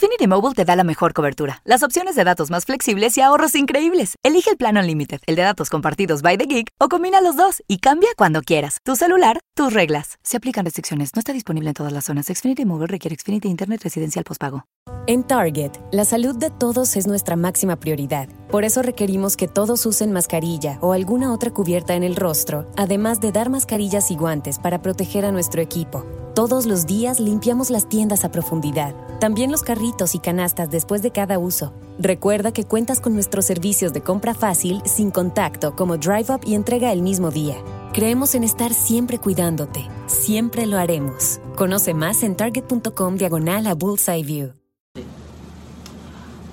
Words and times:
Xfinity 0.00 0.26
Mobile 0.26 0.54
te 0.54 0.64
da 0.64 0.76
la 0.76 0.82
mejor 0.82 1.12
cobertura, 1.12 1.60
las 1.66 1.82
opciones 1.82 2.16
de 2.16 2.24
datos 2.24 2.50
más 2.50 2.64
flexibles 2.64 3.18
y 3.18 3.20
ahorros 3.20 3.54
increíbles. 3.54 4.14
Elige 4.24 4.48
el 4.48 4.56
plan 4.56 4.78
Unlimited, 4.78 5.20
el 5.26 5.36
de 5.36 5.42
datos 5.42 5.68
compartidos 5.68 6.22
by 6.22 6.38
the 6.38 6.46
gig, 6.46 6.68
o 6.78 6.88
combina 6.88 7.20
los 7.20 7.36
dos 7.36 7.62
y 7.68 7.80
cambia 7.80 8.08
cuando 8.16 8.40
quieras. 8.40 8.78
Tu 8.82 8.96
celular, 8.96 9.40
tus 9.60 9.74
reglas. 9.74 10.18
Se 10.22 10.38
aplican 10.38 10.64
restricciones. 10.64 11.14
No 11.14 11.18
está 11.18 11.34
disponible 11.34 11.68
en 11.68 11.74
todas 11.74 11.92
las 11.92 12.06
zonas. 12.06 12.28
Xfinity 12.28 12.64
Mobile 12.64 12.86
requiere 12.86 13.14
Xfinity 13.14 13.46
Internet 13.48 13.82
residencial 13.82 14.24
postpago. 14.24 14.64
En 15.06 15.22
Target, 15.22 15.72
la 15.92 16.06
salud 16.06 16.34
de 16.34 16.48
todos 16.48 16.96
es 16.96 17.06
nuestra 17.06 17.36
máxima 17.36 17.76
prioridad. 17.76 18.26
Por 18.50 18.64
eso 18.64 18.80
requerimos 18.80 19.36
que 19.36 19.48
todos 19.48 19.84
usen 19.84 20.12
mascarilla 20.12 20.78
o 20.80 20.94
alguna 20.94 21.30
otra 21.30 21.50
cubierta 21.50 21.94
en 21.94 22.04
el 22.04 22.16
rostro, 22.16 22.70
además 22.78 23.20
de 23.20 23.32
dar 23.32 23.50
mascarillas 23.50 24.10
y 24.10 24.16
guantes 24.16 24.58
para 24.58 24.80
proteger 24.80 25.26
a 25.26 25.30
nuestro 25.30 25.60
equipo. 25.60 26.06
Todos 26.34 26.64
los 26.64 26.86
días 26.86 27.20
limpiamos 27.20 27.68
las 27.68 27.86
tiendas 27.86 28.24
a 28.24 28.30
profundidad, 28.30 28.94
también 29.18 29.50
los 29.50 29.62
carritos 29.62 30.14
y 30.14 30.20
canastas 30.20 30.70
después 30.70 31.02
de 31.02 31.10
cada 31.10 31.38
uso. 31.38 31.74
Recuerda 31.98 32.52
que 32.52 32.64
cuentas 32.64 32.98
con 32.98 33.12
nuestros 33.12 33.44
servicios 33.44 33.92
de 33.92 34.00
compra 34.00 34.32
fácil, 34.32 34.80
sin 34.86 35.10
contacto, 35.10 35.76
como 35.76 35.98
Drive 35.98 36.32
Up 36.32 36.40
y 36.46 36.54
entrega 36.54 36.92
el 36.92 37.02
mismo 37.02 37.30
día. 37.30 37.56
Creemos 37.92 38.36
en 38.36 38.44
estar 38.44 38.72
siempre 38.72 39.18
cuidándote. 39.18 39.88
Siempre 40.06 40.64
lo 40.66 40.78
haremos. 40.78 41.40
Conoce 41.56 41.92
más 41.92 42.22
en 42.22 42.36
target.com 42.36 43.16
diagonal 43.16 43.66
a 43.66 43.74
Bullseye 43.74 44.22
View. 44.22 44.52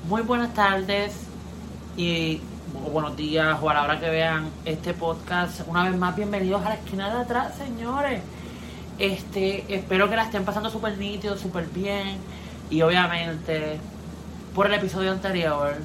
Muy 0.10 0.24
buenas 0.24 0.56
tardes 0.56 1.14
y 1.96 2.42
buenos 2.92 3.16
días 3.16 3.56
o 3.62 3.70
a 3.70 3.76
la 3.76 3.84
hora 3.84 4.00
que 4.00 4.10
vean 4.10 4.50
este 4.66 4.96
podcast. 4.96 5.62
Una 5.68 5.88
vez 5.88 5.96
más, 5.96 6.16
bienvenidos 6.16 6.66
a 6.66 6.70
la 6.70 6.76
esquina 6.76 7.14
de 7.14 7.22
atrás, 7.22 7.54
señores. 7.56 8.22
Este, 8.98 9.64
espero 9.72 10.10
que 10.10 10.16
la 10.16 10.24
estén 10.24 10.44
pasando 10.44 10.72
súper 10.72 10.98
nítido, 10.98 11.38
súper 11.38 11.68
bien. 11.68 12.18
Y 12.72 12.82
obviamente, 12.82 13.78
por 14.56 14.66
el 14.66 14.74
episodio 14.74 15.12
anterior, 15.12 15.76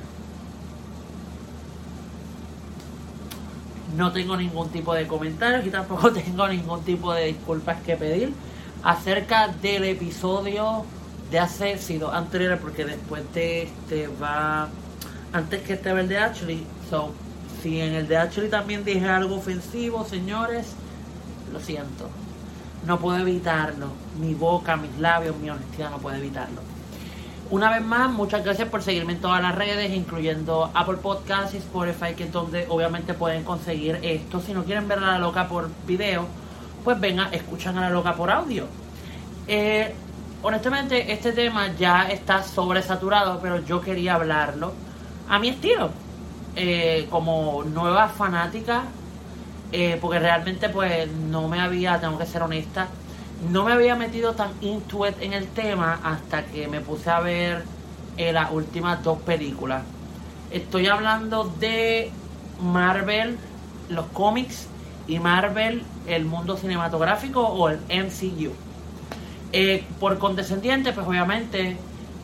no 3.97 4.13
tengo 4.13 4.37
ningún 4.37 4.69
tipo 4.71 4.95
de 4.95 5.07
comentarios 5.07 5.67
y 5.67 5.71
tampoco 5.71 6.13
tengo 6.13 6.49
ningún 6.49 6.83
tipo 6.83 7.13
de 7.13 7.27
disculpas 7.27 7.81
que 7.83 7.97
pedir 7.97 8.33
acerca 8.83 9.49
del 9.49 9.85
episodio 9.85 10.85
de 11.31 11.39
hace 11.39 11.79
sido 11.79 12.13
anterior 12.13 12.59
porque 12.59 12.85
después 12.85 13.23
de 13.33 13.63
este 13.63 14.09
va 14.23 14.69
antes 15.33 15.63
que 15.63 15.75
este 15.75 15.91
el 15.91 16.09
de 16.09 16.19
Ashley. 16.19 16.67
So 16.91 17.13
si 17.63 17.81
en 17.81 17.95
el 17.95 18.09
de 18.09 18.17
Ashley 18.17 18.51
también 18.51 18.85
dije 18.85 19.09
algo 19.09 19.37
ofensivo 19.37 20.05
señores 20.05 20.73
lo 21.53 21.61
siento. 21.61 22.09
No 22.87 22.99
puedo 22.99 23.19
evitarlo. 23.19 23.89
Mi 24.19 24.35
boca 24.35 24.77
mis 24.77 24.99
labios 24.99 25.37
mi 25.37 25.51
honestidad 25.51 25.91
no 25.91 25.99
puede 25.99 26.19
evitarlo 26.19 26.72
una 27.53 27.69
vez 27.69 27.83
más, 27.83 28.11
muchas 28.11 28.43
gracias 28.43 28.67
por 28.71 28.83
seguirme 28.83 29.13
en 29.13 29.21
todas 29.21 29.43
las 29.43 29.55
redes, 29.55 29.93
incluyendo 29.93 30.71
Apple 30.73 30.97
Podcasts 30.97 31.53
y 31.53 31.59
Spotify, 31.59 32.15
que 32.17 32.25
es 32.25 32.33
donde 32.33 32.65
obviamente 32.71 33.13
pueden 33.13 33.45
conseguir 33.45 33.99
esto. 34.01 34.41
Si 34.41 34.55
no 34.55 34.65
quieren 34.65 34.89
ver 34.89 35.01
a 35.01 35.03
la 35.03 35.19
loca 35.19 35.49
por 35.49 35.69
video, 35.87 36.27
pues 36.83 36.99
venga, 36.99 37.29
escuchan 37.31 37.77
a 37.77 37.83
la 37.83 37.91
loca 37.91 38.15
por 38.15 38.31
audio. 38.31 38.65
Eh, 39.47 39.95
honestamente, 40.41 41.13
este 41.13 41.33
tema 41.33 41.77
ya 41.77 42.09
está 42.09 42.43
sobresaturado, 42.43 43.39
pero 43.43 43.63
yo 43.63 43.83
quería 43.83 44.15
hablarlo 44.15 44.73
a 45.29 45.39
mi 45.39 45.51
estilo, 45.51 45.91
eh, 46.57 47.07
como 47.11 47.65
nueva 47.65 48.09
fanática, 48.09 48.85
eh, 49.73 49.99
porque 50.01 50.21
realmente 50.21 50.71
pues 50.71 51.07
no 51.13 51.49
me 51.49 51.61
había, 51.61 52.01
tengo 52.01 52.17
que 52.17 52.25
ser 52.25 52.41
honesta, 52.41 52.89
no 53.51 53.65
me 53.65 53.73
había 53.73 53.97
metido 53.97 54.35
tan 54.35 54.53
into 54.61 55.07
it 55.07 55.17
en 55.21 55.33
el 55.33 55.49
tema 55.49 55.99
hasta 56.03 56.45
que 56.47 56.69
me 56.69 56.81
puse 56.81 57.11
a 57.11 57.21
ver 57.21 57.65
eh, 58.17 58.33
las 58.33 58.51
últimas 58.53 59.03
dos 59.03 59.21
películas. 59.23 59.83
Estoy 60.51 60.87
hablando 60.87 61.45
de 61.59 62.11
Marvel, 62.61 63.39
los 63.89 64.07
cómics 64.07 64.69
y 65.09 65.19
Marvel, 65.19 65.83
el 66.07 66.25
mundo 66.25 66.57
cinematográfico 66.57 67.41
o 67.41 67.69
el 67.69 67.79
MCU. 67.89 68.53
Eh, 69.53 69.85
por 69.99 70.19
condescendiente, 70.19 70.93
pues 70.93 71.07
obviamente 71.07 71.77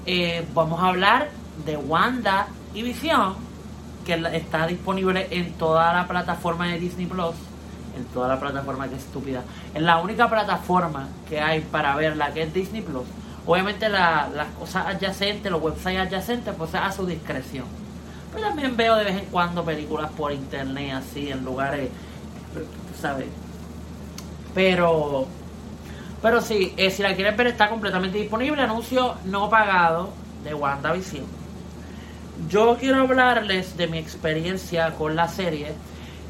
eh, 0.06 0.46
vamos 0.54 0.80
a 0.80 0.88
hablar 0.88 1.30
de 1.66 1.76
Wanda 1.76 2.48
y 2.74 2.82
Vision, 2.82 3.34
que 4.06 4.14
está 4.34 4.66
disponible 4.66 5.26
en 5.30 5.52
toda 5.54 5.92
la 5.92 6.06
plataforma 6.06 6.68
de 6.68 6.78
Disney 6.78 7.06
Plus 7.06 7.34
en 7.96 8.04
toda 8.06 8.28
la 8.28 8.40
plataforma, 8.40 8.88
que 8.88 8.96
estúpida. 8.96 9.42
En 9.74 9.84
la 9.84 9.98
única 9.98 10.28
plataforma 10.28 11.08
que 11.28 11.40
hay 11.40 11.60
para 11.60 11.94
ver 11.96 12.16
la 12.16 12.32
que 12.32 12.42
es 12.42 12.54
Disney 12.54 12.82
Plus. 12.82 13.04
Obviamente 13.46 13.88
las 13.88 14.48
cosas 14.58 14.86
adyacentes, 14.86 15.50
los 15.50 15.62
websites 15.62 16.00
adyacentes, 16.00 16.54
pues 16.56 16.74
a 16.74 16.92
su 16.92 17.06
discreción. 17.06 17.64
Pero 18.32 18.46
también 18.46 18.76
veo 18.76 18.96
de 18.96 19.04
vez 19.04 19.16
en 19.16 19.24
cuando 19.26 19.64
películas 19.64 20.10
por 20.10 20.32
internet, 20.32 20.92
así, 20.94 21.30
en 21.30 21.44
lugares, 21.44 21.88
¿sabes? 23.00 23.28
Pero, 24.54 25.26
pero 26.20 26.40
sí, 26.40 26.74
eh, 26.76 26.90
si 26.90 27.02
la 27.02 27.14
quieren 27.14 27.36
ver 27.36 27.46
está 27.46 27.68
completamente 27.68 28.18
disponible. 28.18 28.60
Anuncio 28.60 29.14
no 29.24 29.48
pagado 29.48 30.10
de 30.44 30.54
WandaVision. 30.54 31.24
Yo 32.48 32.76
quiero 32.78 33.00
hablarles 33.00 33.76
de 33.76 33.86
mi 33.88 33.98
experiencia 33.98 34.94
con 34.94 35.16
la 35.16 35.26
serie 35.26 35.72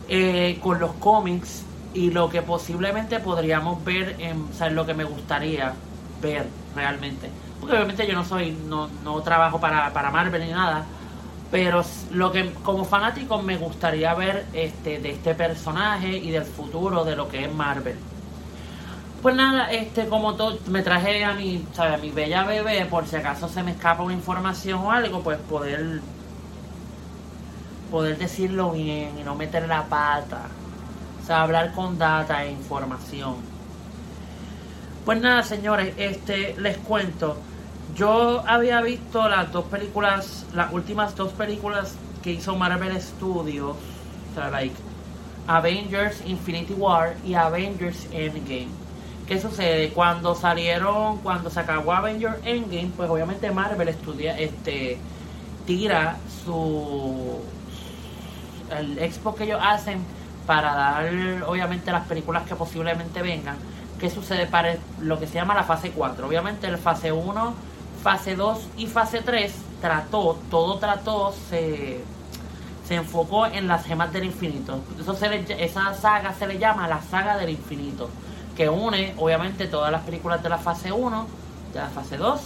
eh, 0.09 0.59
con 0.63 0.81
los 0.81 0.93
cómics 0.95 1.65
y 1.95 2.11
lo 2.11 2.29
que 2.29 2.43
posiblemente 2.43 3.21
podríamos 3.21 3.85
ver 3.85 4.17
en, 4.19 4.43
o 4.51 4.53
sea, 4.53 4.71
lo 4.71 4.87
que 4.87 4.95
me 4.95 5.05
gustaría 5.05 5.75
ver 6.23 6.47
realmente. 6.75 7.31
Porque 7.61 7.75
obviamente 7.77 8.07
yo 8.07 8.15
no 8.15 8.25
soy, 8.25 8.53
no, 8.53 8.89
no 9.05 9.21
trabajo 9.23 9.61
para, 9.61 9.93
para 9.93 10.11
Marvel 10.11 10.43
ni 10.43 10.51
nada, 10.51 10.87
pero 11.51 11.83
lo 12.13 12.31
que 12.33 12.53
como 12.63 12.85
fanático 12.85 13.43
me 13.43 13.57
gustaría 13.57 14.15
ver 14.15 14.47
este 14.53 14.99
de 15.01 15.13
este 15.13 15.35
personaje 15.35 16.17
y 16.17 16.31
del 16.31 16.45
futuro 16.45 17.05
de 17.05 17.17
lo 17.17 17.29
que 17.29 17.45
es 17.45 17.53
Marvel. 17.55 17.97
Pues 19.23 19.35
nada, 19.35 19.71
este 19.73 20.07
como 20.09 20.35
todo 20.37 20.59
me 20.67 20.83
traje 20.83 21.25
a 21.25 21.35
mi, 21.35 21.67
¿sabe? 21.73 21.95
a 21.95 21.99
mi 21.99 22.11
bella 22.11 22.45
bebé 22.45 22.87
por 22.87 23.07
si 23.07 23.17
acaso 23.17 23.49
se 23.49 23.63
me 23.65 23.73
escapa 23.73 24.03
una 24.03 24.15
información 24.15 24.81
o 24.81 24.93
algo, 24.93 25.23
pues 25.23 25.39
poder 25.39 26.01
poder 27.91 28.19
decirlo 28.19 28.73
bien 28.73 29.19
y 29.19 29.23
no 29.23 29.35
meter 29.35 29.67
la 29.69 29.85
pata. 29.87 30.43
O 31.23 31.27
sea, 31.27 31.43
hablar 31.43 31.73
con 31.73 31.99
data 31.99 32.45
e 32.45 32.53
información. 32.53 33.37
Pues 35.05 35.21
nada, 35.21 35.43
señores, 35.43 35.95
este 35.97 36.55
les 36.59 36.77
cuento. 36.79 37.37
Yo 37.95 38.45
había 38.47 38.81
visto 38.83 39.29
las 39.29 39.51
dos 39.51 39.65
películas, 39.65 40.47
las 40.55 40.73
últimas 40.73 41.17
dos 41.17 41.33
películas 41.33 41.95
que 42.23 42.33
hizo 42.33 42.57
Marvel 42.57 43.01
Studios, 43.01 43.77
o 44.31 44.35
sea, 44.35 44.51
like 44.51 44.77
Avengers 45.47 46.23
Infinity 46.27 46.75
War 46.75 47.17
y 47.25 47.35
Avengers 47.35 48.07
Endgame. 48.13 48.69
¿Qué 49.27 49.41
sucede? 49.41 49.91
Cuando 49.91 50.35
salieron, 50.35 51.19
cuando 51.19 51.51
se 51.51 51.61
acabó 51.61 51.93
Avengers 51.93 52.39
Endgame, 52.45 52.93
pues 52.97 53.11
obviamente 53.11 53.51
Marvel 53.51 53.89
estudia, 53.89 54.39
este, 54.39 54.99
tira 55.67 56.19
su 56.45 57.41
el 58.71 58.99
expo 58.99 59.35
que 59.35 59.45
ellos 59.45 59.61
hacen 59.63 60.01
para 60.47 60.75
dar 60.75 61.05
obviamente 61.47 61.93
las 61.93 62.07
películas 62.07 62.45
que 62.45 62.55
posiblemente 62.55 63.21
vengan, 63.21 63.57
¿qué 63.99 64.09
sucede 64.09 64.47
para 64.47 64.77
lo 65.01 65.19
que 65.19 65.27
se 65.27 65.35
llama 65.35 65.55
la 65.55 65.65
fase 65.65 65.91
4? 65.91 66.27
Obviamente 66.27 66.67
el 66.67 66.79
fase 66.79 67.13
1, 67.13 67.55
fase 68.03 68.35
2 68.35 68.59
y 68.79 68.87
fase 68.87 69.21
3 69.21 69.53
trató, 69.81 70.39
todo 70.51 70.79
trató, 70.79 71.35
se, 71.51 72.01
se 72.87 72.95
enfocó 72.95 73.47
en 73.47 73.69
las 73.69 73.85
gemas 73.85 74.13
del 74.13 74.25
infinito. 74.25 74.81
Eso 74.99 75.15
se 75.15 75.45
esa 75.63 75.93
saga 75.95 76.33
se 76.33 76.47
le 76.47 76.59
llama 76.59 76.89
la 76.89 77.03
saga 77.03 77.37
del 77.37 77.51
infinito, 77.51 78.09
que 78.57 78.69
une 78.69 79.15
obviamente 79.19 79.67
todas 79.67 79.93
las 79.93 80.03
películas 80.03 80.43
de 80.43 80.49
la 80.49 80.59
fase 80.59 80.91
1, 80.91 81.27
de 81.75 81.79
la 81.79 81.89
fase 81.89 82.17
2 82.17 82.41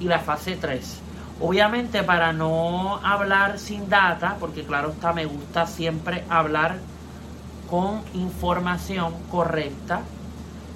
y 0.00 0.04
la 0.04 0.20
fase 0.20 0.56
3. 0.56 1.00
Obviamente 1.44 2.04
para 2.04 2.32
no 2.32 2.98
hablar 3.04 3.58
sin 3.58 3.88
data, 3.88 4.36
porque 4.38 4.62
claro 4.62 4.90
está, 4.90 5.12
me 5.12 5.24
gusta 5.24 5.66
siempre 5.66 6.24
hablar 6.28 6.78
con 7.68 8.00
información 8.14 9.12
correcta, 9.28 10.02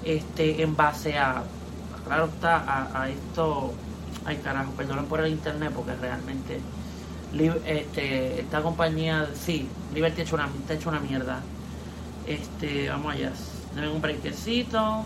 este, 0.03 0.61
en 0.61 0.75
base 0.75 1.17
a, 1.17 1.43
claro 2.05 2.25
está, 2.25 2.91
a, 2.93 3.09
esto, 3.09 3.73
ay 4.25 4.35
carajo, 4.43 4.71
perdonen 4.71 5.05
por 5.05 5.21
el 5.21 5.31
internet 5.31 5.71
porque 5.73 5.95
realmente 5.95 6.59
este, 7.65 8.41
esta 8.41 8.61
compañía, 8.61 9.29
sí, 9.35 9.69
Liberty 9.93 10.19
ha 10.19 10.23
hecho 10.25 10.35
una, 10.35 10.49
ha 10.69 10.73
hecho 10.73 10.89
una 10.89 10.99
mierda. 10.99 11.39
Este, 12.27 12.89
vamos 12.89 13.13
allá, 13.13 13.31
denme 13.73 13.89
un 13.89 14.01
brequecito. 14.01 15.05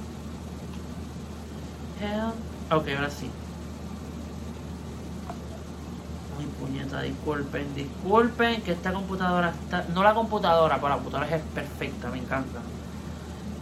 Ok, 2.72 2.88
ahora 2.98 3.12
sí. 3.12 3.30
Puñeta, 6.48 7.02
disculpen, 7.02 7.74
disculpen 7.76 8.62
que 8.62 8.72
esta 8.72 8.94
computadora 8.94 9.50
está, 9.50 9.86
no 9.94 10.04
la 10.04 10.14
computadora, 10.14 10.76
pero 10.76 10.90
la 10.90 10.96
computadora 10.96 11.36
es 11.36 11.42
perfecta, 11.54 12.10
me 12.10 12.20
encanta. 12.20 12.60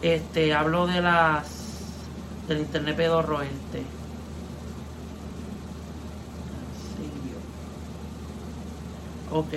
Este, 0.01 0.53
hablo 0.53 0.87
de 0.87 1.01
las 1.01 1.45
del 2.47 2.59
internet 2.59 2.95
pedorro 2.95 3.41
este. 3.41 3.83
Ok. 9.31 9.53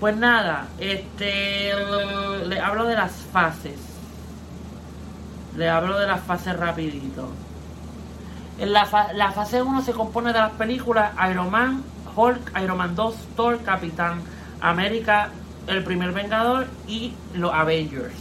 Pues 0.00 0.16
nada, 0.16 0.68
este 0.78 1.72
le 2.48 2.58
hablo 2.58 2.86
de 2.86 2.94
las 2.96 3.12
fases. 3.12 3.78
Le 5.56 5.68
hablo 5.68 5.98
de 5.98 6.06
las 6.06 6.22
fases 6.22 6.56
rapidito. 6.56 7.28
En 8.58 8.72
la, 8.72 8.86
la 9.14 9.32
fase 9.32 9.62
1 9.62 9.82
se 9.82 9.92
compone 9.92 10.32
de 10.32 10.38
las 10.38 10.52
películas 10.52 11.12
Iron 11.30 11.50
Man, 11.50 11.82
Hulk, 12.14 12.52
Iron 12.62 12.78
Man 12.78 12.94
2, 12.94 13.14
Thor, 13.36 13.62
Capitán 13.62 14.20
América, 14.60 15.30
El 15.66 15.82
Primer 15.84 16.12
Vengador 16.12 16.66
y 16.86 17.14
los 17.34 17.52
Avengers. 17.52 18.14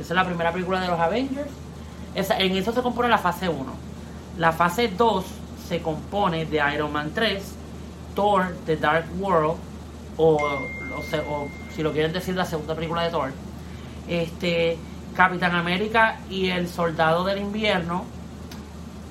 Esa 0.00 0.14
es 0.14 0.16
la 0.16 0.24
primera 0.24 0.52
película 0.52 0.80
de 0.80 0.88
los 0.88 0.98
Avengers. 0.98 1.50
en 2.14 2.56
eso 2.56 2.72
se 2.72 2.82
compone 2.82 3.08
la 3.08 3.18
fase 3.18 3.48
1. 3.48 3.72
La 4.38 4.52
fase 4.52 4.88
2 4.88 5.24
se 5.68 5.82
compone 5.82 6.46
de 6.46 6.62
Iron 6.74 6.92
Man 6.92 7.12
3, 7.14 7.42
Thor, 8.14 8.56
The 8.66 8.76
Dark 8.76 9.06
World, 9.18 9.58
o, 10.16 10.36
o, 10.36 11.48
si 11.74 11.82
lo 11.82 11.92
quieren 11.92 12.12
decir 12.12 12.34
la 12.34 12.44
segunda 12.44 12.74
película 12.74 13.02
de 13.02 13.10
Thor, 13.10 13.32
este, 14.08 14.78
Capitán 15.14 15.54
América 15.54 16.18
y 16.28 16.50
el 16.50 16.68
Soldado 16.68 17.24
del 17.24 17.38
Invierno, 17.38 18.04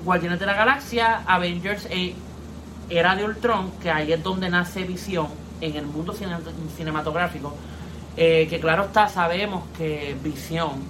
Guardianes 0.04 0.40
de 0.40 0.46
la 0.46 0.54
Galaxia, 0.54 1.22
Avengers 1.26 1.86
e 1.90 2.14
Era 2.88 3.16
de 3.16 3.24
Ultron, 3.24 3.70
que 3.80 3.90
ahí 3.90 4.12
es 4.12 4.22
donde 4.22 4.50
nace 4.50 4.84
Visión 4.84 5.28
en 5.60 5.76
el 5.76 5.86
mundo 5.86 6.14
cinematográfico. 6.76 7.54
Eh, 8.16 8.46
que 8.50 8.60
claro 8.60 8.84
está, 8.84 9.08
sabemos 9.08 9.64
que 9.78 10.14
Visión 10.22 10.82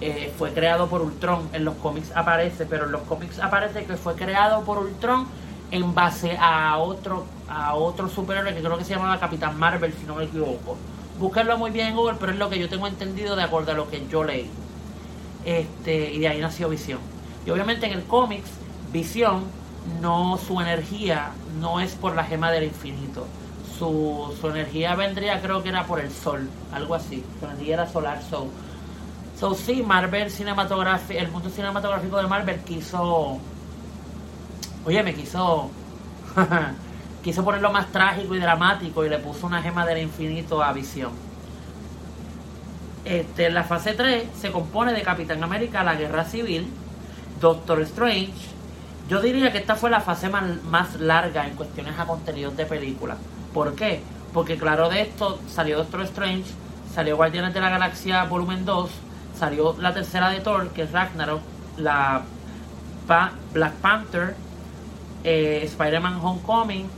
eh, 0.00 0.32
fue 0.38 0.52
creado 0.52 0.88
por 0.88 1.02
Ultron. 1.02 1.48
En 1.52 1.64
los 1.64 1.74
cómics 1.76 2.12
aparece, 2.14 2.66
pero 2.66 2.86
en 2.86 2.92
los 2.92 3.02
cómics 3.02 3.38
aparece 3.38 3.84
que 3.84 3.96
fue 3.96 4.14
creado 4.14 4.62
por 4.62 4.78
Ultron 4.78 5.26
en 5.70 5.94
base 5.94 6.36
a 6.40 6.78
otro 6.78 7.26
a 7.48 7.74
otro 7.74 8.08
superhéroe 8.08 8.54
que 8.54 8.60
creo 8.60 8.78
que 8.78 8.84
se 8.84 8.94
llamaba 8.94 9.18
Capitán 9.18 9.58
Marvel, 9.58 9.92
si 9.92 10.06
no 10.06 10.14
me 10.14 10.24
equivoco. 10.24 10.76
Búsquenlo 11.18 11.58
muy 11.58 11.70
bien 11.70 11.88
en 11.88 11.96
Google, 11.96 12.16
pero 12.18 12.32
es 12.32 12.38
lo 12.38 12.48
que 12.48 12.58
yo 12.58 12.68
tengo 12.68 12.86
entendido 12.86 13.36
de 13.36 13.42
acuerdo 13.42 13.72
a 13.72 13.74
lo 13.74 13.88
que 13.90 14.06
yo 14.08 14.24
leí. 14.24 14.50
Este, 15.44 16.12
y 16.12 16.18
de 16.20 16.28
ahí 16.28 16.40
nació 16.40 16.68
Visión. 16.68 17.13
Y 17.46 17.50
obviamente 17.50 17.86
en 17.86 17.92
el 17.92 18.04
cómics, 18.04 18.50
Visión, 18.92 19.44
no, 20.00 20.38
su 20.38 20.60
energía 20.60 21.30
no 21.60 21.80
es 21.80 21.94
por 21.94 22.14
la 22.14 22.24
gema 22.24 22.50
del 22.50 22.64
infinito. 22.64 23.26
Su, 23.78 24.34
su 24.40 24.48
energía 24.48 24.94
vendría, 24.94 25.40
creo 25.42 25.62
que 25.62 25.70
era 25.70 25.84
por 25.84 26.00
el 26.00 26.12
sol, 26.12 26.48
algo 26.72 26.94
así. 26.94 27.24
Su 27.40 27.46
energía 27.46 27.74
era 27.74 27.88
solar, 27.88 28.22
so. 28.22 28.48
So 29.38 29.54
sí, 29.54 29.82
Marvel 29.82 30.30
cinematográfico, 30.30 31.18
el 31.18 31.28
mundo 31.28 31.50
cinematográfico 31.50 32.18
de 32.18 32.26
Marvel 32.28 32.60
quiso. 32.60 33.38
Oye, 34.86 35.02
me 35.02 35.14
quiso. 35.14 35.70
quiso 37.24 37.42
ponerlo 37.42 37.72
más 37.72 37.90
trágico 37.90 38.34
y 38.34 38.38
dramático 38.38 39.04
y 39.04 39.08
le 39.08 39.18
puso 39.18 39.46
una 39.46 39.62
gema 39.62 39.84
del 39.86 39.98
infinito 39.98 40.62
a 40.62 40.72
Visión. 40.72 41.10
Este, 43.04 43.50
la 43.50 43.64
fase 43.64 43.94
3 43.94 44.24
se 44.38 44.52
compone 44.52 44.92
de 44.92 45.02
Capitán 45.02 45.42
América, 45.42 45.82
la 45.82 45.94
Guerra 45.94 46.24
Civil, 46.24 46.70
Doctor 47.44 47.82
Strange. 47.82 48.32
Yo 49.06 49.20
diría 49.20 49.52
que 49.52 49.58
esta 49.58 49.74
fue 49.74 49.90
la 49.90 50.00
fase 50.00 50.30
más, 50.30 50.98
larga 50.98 51.46
en 51.46 51.54
cuestiones 51.56 51.98
a 51.98 52.06
contenidos 52.06 52.56
de 52.56 52.64
película. 52.64 53.18
¿Por 53.52 53.74
qué? 53.74 54.00
Porque 54.32 54.56
claro 54.56 54.88
de 54.88 55.02
esto 55.02 55.38
salió 55.46 55.76
Doctor 55.76 56.00
Strange, 56.04 56.44
salió 56.94 57.16
Guardianes 57.16 57.52
de 57.52 57.60
la 57.60 57.68
Galaxia 57.68 58.24
Volumen 58.24 58.64
2, 58.64 58.90
salió 59.38 59.76
la 59.78 59.92
tercera 59.92 60.30
de 60.30 60.40
Thor, 60.40 60.70
que 60.70 60.84
es 60.84 60.92
Ragnarok, 60.92 61.42
la 61.76 62.22
Black 63.52 63.74
Panther, 63.74 64.34
eh, 65.22 65.60
Spider-Man 65.64 66.20
Homecoming, 66.22 66.88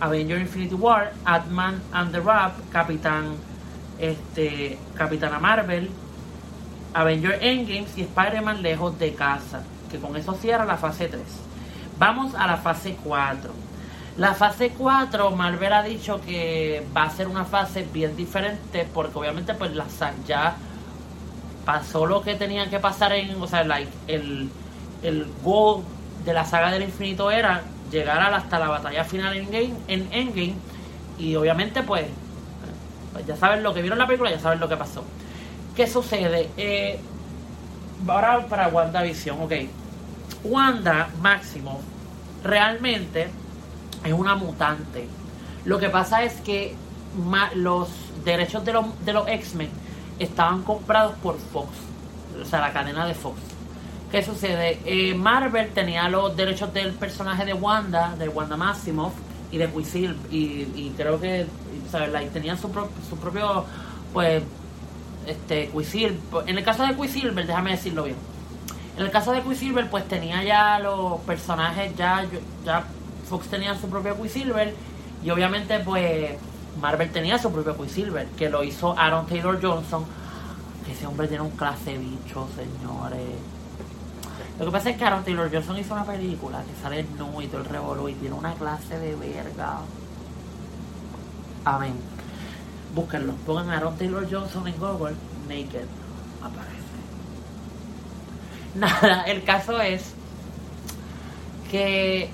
Avenger 0.00 0.38
Infinity 0.38 0.74
War, 0.74 1.14
Ant-Man 1.24 1.80
and 1.92 2.12
the 2.12 2.20
Rap, 2.20 2.52
Capitán, 2.70 3.36
este, 3.98 4.78
Capitana 4.98 5.38
Marvel, 5.38 5.88
Avenger 6.92 7.38
Endgames 7.40 7.96
y 7.96 8.02
Spider-Man 8.02 8.60
Lejos 8.60 8.98
de 8.98 9.14
Casa 9.14 9.62
que 9.94 10.00
con 10.00 10.16
eso 10.16 10.34
cierra 10.34 10.64
la 10.64 10.76
fase 10.76 11.06
3. 11.06 11.22
Vamos 11.98 12.34
a 12.34 12.46
la 12.46 12.56
fase 12.56 12.96
4. 13.04 13.52
La 14.16 14.34
fase 14.34 14.70
4, 14.70 15.30
Marvel 15.30 15.72
ha 15.72 15.82
dicho 15.82 16.20
que 16.20 16.84
va 16.96 17.04
a 17.04 17.10
ser 17.10 17.28
una 17.28 17.44
fase 17.44 17.86
bien 17.92 18.16
diferente 18.16 18.88
porque 18.92 19.18
obviamente 19.18 19.54
pues 19.54 19.74
la 19.74 19.86
ya 20.26 20.56
pasó 21.64 22.06
lo 22.06 22.22
que 22.22 22.34
tenía 22.34 22.68
que 22.68 22.78
pasar 22.78 23.12
en, 23.12 23.40
o 23.40 23.46
sea, 23.46 23.62
el, 24.06 24.50
el 25.02 25.26
goal 25.42 25.82
de 26.24 26.34
la 26.34 26.44
saga 26.44 26.70
del 26.70 26.82
infinito 26.82 27.30
era 27.30 27.62
llegar 27.90 28.20
hasta 28.34 28.58
la 28.58 28.68
batalla 28.68 29.04
final 29.04 29.36
en, 29.36 29.50
game, 29.50 29.74
en 29.88 30.08
Endgame 30.12 30.54
y 31.18 31.36
obviamente 31.36 31.82
pues, 31.82 32.06
pues, 33.12 33.26
ya 33.26 33.36
saben 33.36 33.62
lo 33.62 33.72
que 33.72 33.80
vieron 33.80 33.98
la 33.98 34.06
película, 34.06 34.30
ya 34.30 34.40
saben 34.40 34.60
lo 34.60 34.68
que 34.68 34.76
pasó. 34.76 35.04
¿Qué 35.74 35.86
sucede? 35.86 36.50
Eh, 36.56 37.00
ahora 38.06 38.46
para 38.46 38.68
WandaVision, 38.68 39.40
ok. 39.42 39.52
Wanda 40.44 41.08
Máximo 41.20 41.80
realmente 42.42 43.28
es 44.04 44.12
una 44.12 44.34
mutante. 44.34 45.08
Lo 45.64 45.78
que 45.78 45.88
pasa 45.88 46.22
es 46.22 46.40
que 46.40 46.74
los 47.54 47.88
derechos 48.24 48.64
de 48.64 48.72
los, 48.74 49.04
de 49.04 49.12
los 49.12 49.26
X-Men 49.28 49.70
estaban 50.18 50.62
comprados 50.62 51.14
por 51.22 51.38
Fox, 51.38 51.70
o 52.40 52.44
sea, 52.44 52.60
la 52.60 52.72
cadena 52.72 53.06
de 53.06 53.14
Fox. 53.14 53.38
¿Qué 54.10 54.22
sucede? 54.22 54.78
Eh, 54.84 55.14
Marvel 55.14 55.70
tenía 55.70 56.08
los 56.08 56.36
derechos 56.36 56.72
del 56.72 56.92
personaje 56.92 57.44
de 57.44 57.54
Wanda, 57.54 58.14
de 58.16 58.28
Wanda 58.28 58.56
Maximoff 58.56 59.14
y 59.50 59.58
de 59.58 59.68
Quicksilver, 59.68 60.16
y, 60.30 60.92
creo 60.96 61.20
que 61.20 61.46
¿sabes? 61.90 62.32
tenían 62.32 62.58
su, 62.58 62.70
su 63.08 63.16
propio, 63.16 63.64
pues, 64.12 64.42
este, 65.26 65.68
Quicksilver. 65.68 66.18
En 66.46 66.58
el 66.58 66.64
caso 66.64 66.84
de 66.84 66.94
Quicksilver, 66.94 67.46
déjame 67.46 67.72
decirlo 67.72 68.04
bien 68.04 68.33
en 68.96 69.02
el 69.02 69.10
caso 69.10 69.32
de 69.32 69.42
Quicksilver, 69.42 69.90
pues 69.90 70.06
tenía 70.06 70.42
ya 70.44 70.78
los 70.78 71.20
personajes, 71.22 71.94
ya, 71.96 72.26
Fox 73.28 73.48
tenía 73.48 73.74
su 73.76 73.88
propio 73.88 74.16
Quicksilver 74.16 74.74
y 75.24 75.30
obviamente 75.30 75.80
pues 75.80 76.36
Marvel 76.80 77.10
tenía 77.10 77.38
su 77.38 77.50
propio 77.50 77.76
Quicksilver, 77.76 78.26
que 78.28 78.48
lo 78.48 78.62
hizo 78.62 78.96
Aaron 78.98 79.26
Taylor 79.26 79.58
Johnson, 79.60 80.04
que 80.86 80.92
ese 80.92 81.06
hombre 81.06 81.26
tiene 81.26 81.42
un 81.42 81.50
clase 81.50 81.98
bicho, 81.98 82.46
señores. 82.54 83.28
Lo 84.58 84.66
que 84.66 84.70
pasa 84.70 84.90
es 84.90 84.96
que 84.96 85.04
Aaron 85.04 85.24
Taylor 85.24 85.50
Johnson 85.52 85.76
hizo 85.78 85.94
una 85.94 86.04
película 86.04 86.62
que 86.62 86.80
sale 86.80 87.04
nu 87.18 87.40
y 87.40 87.48
todo 87.48 87.62
el 87.62 87.66
revolú 87.66 88.08
y 88.08 88.14
tiene 88.14 88.36
una 88.36 88.54
clase 88.54 88.96
de 88.98 89.16
verga. 89.16 89.78
Amén. 91.64 91.94
Búsquenlo, 92.94 93.32
pongan 93.44 93.70
Aaron 93.70 93.96
Taylor 93.96 94.28
Johnson 94.30 94.68
en 94.68 94.78
Google, 94.78 95.16
Naked. 95.48 95.86
Aparece. 96.40 96.93
Nada, 98.78 99.22
el 99.22 99.44
caso 99.44 99.80
es 99.80 100.14
que 101.70 102.28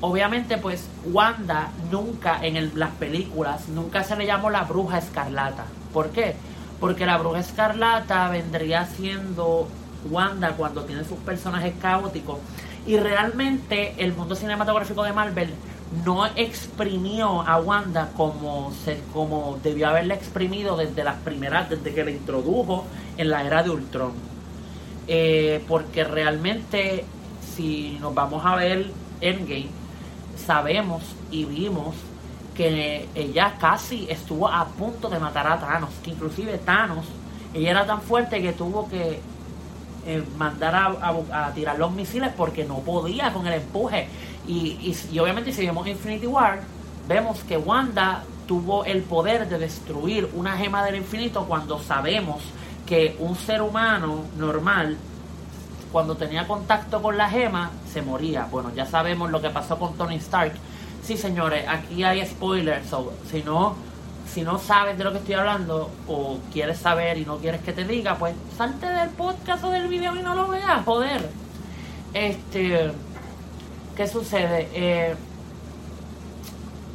obviamente 0.00 0.58
pues 0.58 0.88
Wanda 1.06 1.70
nunca 1.90 2.44
en 2.44 2.78
las 2.78 2.90
películas, 2.90 3.68
nunca 3.68 4.04
se 4.04 4.16
le 4.16 4.26
llamó 4.26 4.50
la 4.50 4.64
bruja 4.64 4.98
escarlata. 4.98 5.64
¿Por 5.92 6.10
qué? 6.10 6.34
Porque 6.80 7.06
la 7.06 7.16
bruja 7.16 7.40
escarlata 7.40 8.28
vendría 8.28 8.84
siendo 8.86 9.68
Wanda 10.10 10.52
cuando 10.52 10.84
tiene 10.84 11.04
sus 11.04 11.18
personajes 11.18 11.72
caóticos. 11.80 12.38
Y 12.86 12.98
realmente 12.98 13.94
el 13.98 14.12
mundo 14.12 14.34
cinematográfico 14.34 15.02
de 15.04 15.14
Marvel 15.14 15.54
no 16.04 16.26
exprimió 16.36 17.40
a 17.40 17.58
Wanda 17.58 18.10
como, 18.16 18.72
se, 18.84 19.00
como 19.12 19.58
debió 19.62 19.88
haberla 19.88 20.14
exprimido 20.14 20.76
desde 20.76 21.04
las 21.04 21.16
primeras, 21.16 21.70
desde 21.70 21.94
que 21.94 22.04
la 22.04 22.10
introdujo 22.10 22.84
en 23.16 23.30
la 23.30 23.44
era 23.44 23.62
de 23.62 23.70
Ultron. 23.70 24.33
Eh, 25.06 25.62
porque 25.68 26.02
realmente 26.02 27.04
si 27.54 27.98
nos 28.00 28.14
vamos 28.14 28.44
a 28.44 28.56
ver 28.56 28.90
Endgame, 29.20 29.68
sabemos 30.36 31.02
y 31.30 31.44
vimos 31.44 31.94
que 32.54 33.08
ella 33.14 33.54
casi 33.58 34.06
estuvo 34.08 34.48
a 34.48 34.64
punto 34.66 35.08
de 35.08 35.18
matar 35.18 35.46
a 35.46 35.58
Thanos, 35.58 35.90
que 36.02 36.10
inclusive 36.10 36.58
Thanos, 36.58 37.04
ella 37.52 37.70
era 37.70 37.86
tan 37.86 38.00
fuerte 38.00 38.40
que 38.40 38.52
tuvo 38.52 38.88
que 38.88 39.20
eh, 40.06 40.22
mandar 40.36 40.74
a, 40.74 41.52
tirar 41.54 41.78
los 41.78 41.92
misiles 41.92 42.30
porque 42.36 42.64
no 42.64 42.78
podía 42.78 43.32
con 43.32 43.46
el 43.46 43.54
empuje. 43.54 44.08
Y, 44.46 44.94
y, 45.10 45.18
obviamente 45.18 45.52
si 45.52 45.64
vemos 45.64 45.86
Infinity 45.86 46.26
War, 46.26 46.60
vemos 47.08 47.40
que 47.40 47.56
Wanda 47.56 48.22
tuvo 48.46 48.84
el 48.84 49.02
poder 49.02 49.48
de 49.48 49.58
destruir 49.58 50.28
una 50.34 50.56
gema 50.56 50.84
del 50.84 50.96
infinito 50.96 51.44
cuando 51.46 51.80
sabemos 51.80 52.42
un 53.18 53.36
ser 53.36 53.62
humano 53.62 54.24
normal, 54.36 54.96
cuando 55.92 56.16
tenía 56.16 56.46
contacto 56.46 57.00
con 57.00 57.16
la 57.16 57.30
gema, 57.30 57.70
se 57.92 58.02
moría. 58.02 58.48
Bueno, 58.50 58.72
ya 58.74 58.84
sabemos 58.84 59.30
lo 59.30 59.40
que 59.40 59.50
pasó 59.50 59.78
con 59.78 59.94
Tony 59.94 60.16
Stark. 60.16 60.52
Sí, 61.04 61.16
señores, 61.16 61.66
aquí 61.68 62.02
hay 62.02 62.26
spoilers. 62.26 62.86
si 63.30 63.42
no, 63.42 63.76
si 64.26 64.42
no 64.42 64.58
sabes 64.58 64.98
de 64.98 65.04
lo 65.04 65.12
que 65.12 65.18
estoy 65.18 65.34
hablando 65.34 65.90
o 66.08 66.38
quieres 66.52 66.78
saber 66.78 67.18
y 67.18 67.24
no 67.24 67.36
quieres 67.36 67.60
que 67.62 67.72
te 67.72 67.84
diga, 67.84 68.16
pues 68.16 68.34
salte 68.56 68.86
del 68.86 69.10
podcast 69.10 69.62
o 69.62 69.70
del 69.70 69.86
video 69.86 70.16
y 70.16 70.22
no 70.22 70.34
lo 70.34 70.48
veas, 70.48 70.84
joder. 70.84 71.30
Este, 72.12 72.90
¿qué 73.96 74.08
sucede? 74.08 74.68
Eh, 74.74 75.14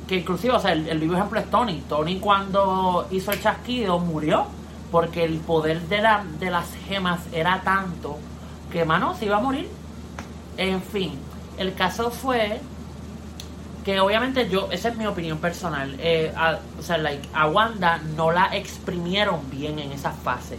que 0.08 0.16
inclusive, 0.18 0.56
o 0.56 0.60
sea, 0.60 0.74
el, 0.74 0.90
el 0.90 1.00
vivo 1.00 1.16
ejemplo 1.16 1.40
es 1.40 1.50
Tony. 1.50 1.84
Tony 1.88 2.20
cuando 2.20 3.08
hizo 3.12 3.32
el 3.32 3.42
chasquido 3.42 4.00
murió 4.00 4.59
porque 4.92 5.24
el 5.24 5.40
poder 5.40 5.82
de, 5.82 6.02
la, 6.02 6.24
de 6.40 6.50
las 6.50 6.68
gemas 6.88 7.20
era 7.32 7.62
tanto 7.64 8.18
que, 8.72 8.86
mano, 8.86 9.16
se 9.16 9.26
iba 9.26 9.38
a 9.38 9.42
morir. 9.42 9.70
En 10.58 10.82
fin, 10.82 11.18
el 11.58 11.74
caso 11.74 12.12
fue 12.12 12.60
que 13.84 14.00
obviamente 14.00 14.50
yo, 14.50 14.68
esa 14.72 14.90
es 14.90 14.98
mi 14.98 15.06
opinión 15.06 15.38
personal, 15.38 15.96
eh, 16.00 16.34
o 16.78 16.82
sea, 16.82 16.98
like, 16.98 17.28
a 17.34 17.48
Wanda 17.48 18.02
no 18.16 18.32
la 18.32 18.56
exprimieron 18.56 19.50
bien 19.50 19.80
en 19.80 19.92
esa 19.92 20.12
fase. 20.12 20.58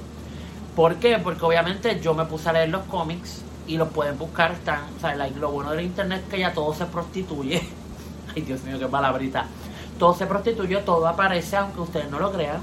¿Por 0.75 0.97
qué? 0.97 1.19
Porque 1.19 1.45
obviamente 1.45 2.01
yo 2.01 2.15
me 2.15 2.25
puse 2.25 2.49
a 2.49 2.53
leer 2.53 2.71
los 2.71 2.83
cómics 2.85 3.43
y 3.67 3.77
los 3.77 3.89
pueden 3.89 4.19
buscar, 4.19 4.53
están, 4.53 4.85
o 4.97 5.01
sea, 5.01 5.15
like, 5.15 5.39
lo 5.39 5.51
bueno 5.51 5.71
del 5.73 5.85
internet 5.85 6.23
es 6.25 6.31
que 6.31 6.41
ya 6.41 6.55
todo 6.55 6.73
se 6.75 6.87
prostituye. 6.87 7.63
Ay, 8.35 8.43
Dios 8.43 8.63
mío, 8.63 8.79
qué 8.79 8.87
palabrita. 8.87 9.47
Todo 9.99 10.15
se 10.15 10.27
prostituye, 10.27 10.79
todo 10.79 11.07
aparece, 11.07 11.57
aunque 11.57 11.81
ustedes 11.81 12.11
no 12.11 12.19
lo 12.19 12.33
crean. 12.33 12.61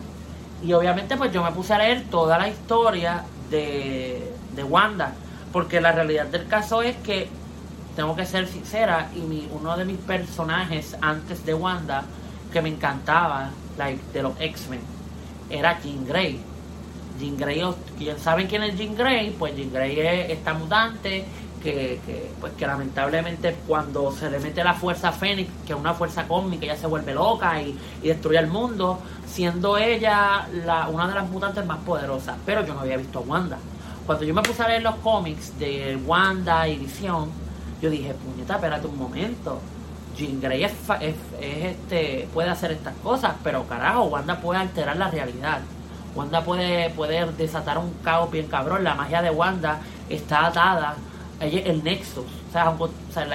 Y 0.64 0.74
obviamente 0.74 1.18
pues 1.18 1.32
yo 1.32 1.44
me 1.44 1.52
puse 1.52 1.74
a 1.74 1.78
leer 1.78 2.04
toda 2.10 2.38
la 2.38 2.48
historia 2.48 3.24
de, 3.50 4.34
de 4.56 4.64
Wanda. 4.64 5.14
Porque 5.52 5.80
la 5.80 5.92
realidad 5.92 6.26
del 6.28 6.48
caso 6.48 6.82
es 6.82 6.96
que 6.98 7.30
tengo 7.96 8.16
que 8.16 8.26
ser 8.26 8.48
sincera 8.48 9.10
y 9.16 9.20
mi, 9.22 9.50
uno 9.52 9.76
de 9.76 9.86
mis 9.86 9.98
personajes 9.98 10.96
antes 11.02 11.46
de 11.46 11.54
Wanda 11.54 12.04
que 12.52 12.62
me 12.62 12.70
encantaba, 12.70 13.50
like, 13.78 14.02
de 14.14 14.24
los 14.24 14.34
X-Men, 14.40 14.82
era 15.50 15.80
Jean 15.82 16.06
Grey. 16.06 16.40
Jean 17.20 17.38
Grey, 17.38 17.64
¿quién 17.98 18.20
saben 18.20 18.48
quién 18.48 18.64
es 18.64 18.78
Jean 18.78 18.96
Grey? 18.96 19.32
Pues 19.32 19.56
Jean 19.56 19.72
Grey 19.72 20.00
es 20.00 20.30
esta 20.32 20.54
mutante 20.54 21.26
que, 21.62 22.00
que, 22.06 22.32
pues 22.40 22.54
que 22.54 22.66
lamentablemente 22.68 23.56
cuando 23.68 24.12
se 24.12 24.30
le 24.30 24.40
mete 24.40 24.64
la 24.64 24.74
fuerza 24.74 25.12
Fénix, 25.12 25.50
que 25.66 25.74
es 25.74 25.80
una 25.80 25.94
fuerza 25.94 26.28
cósmica, 26.28 26.66
ella 26.66 26.78
se 26.78 26.88
vuelve 26.88 27.14
loca 27.14 27.62
y, 27.62 27.78
y 28.02 28.08
destruye 28.08 28.40
el 28.40 28.48
mundo, 28.48 29.00
siendo 29.26 29.78
ella 29.78 30.48
la, 30.66 30.88
una 30.88 31.08
de 31.08 31.16
las 31.16 31.30
mutantes 31.30 31.66
más 31.66 31.80
poderosas. 31.80 32.36
Pero 32.46 32.66
yo 32.66 32.74
no 32.74 32.82
había 32.82 32.98
visto 32.98 33.20
a 33.20 33.22
Wanda. 33.22 33.58
Cuando 34.06 34.24
yo 34.24 34.34
me 34.34 34.42
puse 34.42 34.64
a 34.64 34.68
leer 34.68 34.84
los 34.84 34.96
cómics 34.96 35.58
de 35.60 36.00
Wanda 36.06 36.68
y 36.68 36.78
Visión, 36.78 37.30
yo 37.82 37.90
dije, 37.90 38.14
puñeta, 38.14 38.56
espérate 38.56 38.88
un 38.88 38.98
momento. 38.98 39.60
Jean 40.18 40.40
Grey 40.42 40.64
es, 40.64 40.74
este, 41.40 42.28
puede 42.34 42.50
hacer 42.50 42.72
estas 42.72 42.96
cosas, 43.04 43.34
pero 43.44 43.68
carajo, 43.68 44.06
Wanda 44.06 44.40
puede 44.40 44.62
alterar 44.62 44.98
la 44.98 45.10
realidad. 45.12 45.60
Wanda 46.16 46.42
puede, 46.44 46.90
puede 46.90 47.32
desatar 47.34 47.78
un 47.78 47.94
caos 48.04 48.32
bien 48.32 48.48
cabrón. 48.48 48.84
La 48.84 48.96
magia 48.96 49.22
de 49.22 49.30
Wanda 49.30 49.80
está 50.10 50.48
atada. 50.48 50.96
El 51.40 51.84
Nexus. 51.84 52.26
O 52.50 52.52
sea, 52.52 52.70
o 52.70 52.90
sea 53.12 53.28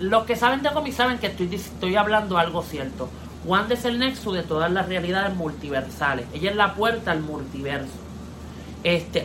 los 0.00 0.24
que 0.24 0.36
saben 0.36 0.62
de 0.62 0.70
cómics 0.72 0.96
saben 0.96 1.18
que 1.18 1.28
estoy, 1.28 1.54
estoy 1.54 1.96
hablando 1.96 2.38
algo 2.38 2.62
cierto. 2.62 3.08
Wanda 3.44 3.74
es 3.74 3.84
el 3.84 3.98
nexus 3.98 4.34
de 4.34 4.42
todas 4.42 4.70
las 4.70 4.88
realidades 4.88 5.34
multiversales. 5.34 6.26
Ella 6.34 6.50
es 6.50 6.56
la 6.56 6.74
puerta 6.74 7.12
al 7.12 7.20
multiverso. 7.20 7.92
Este, 8.84 9.22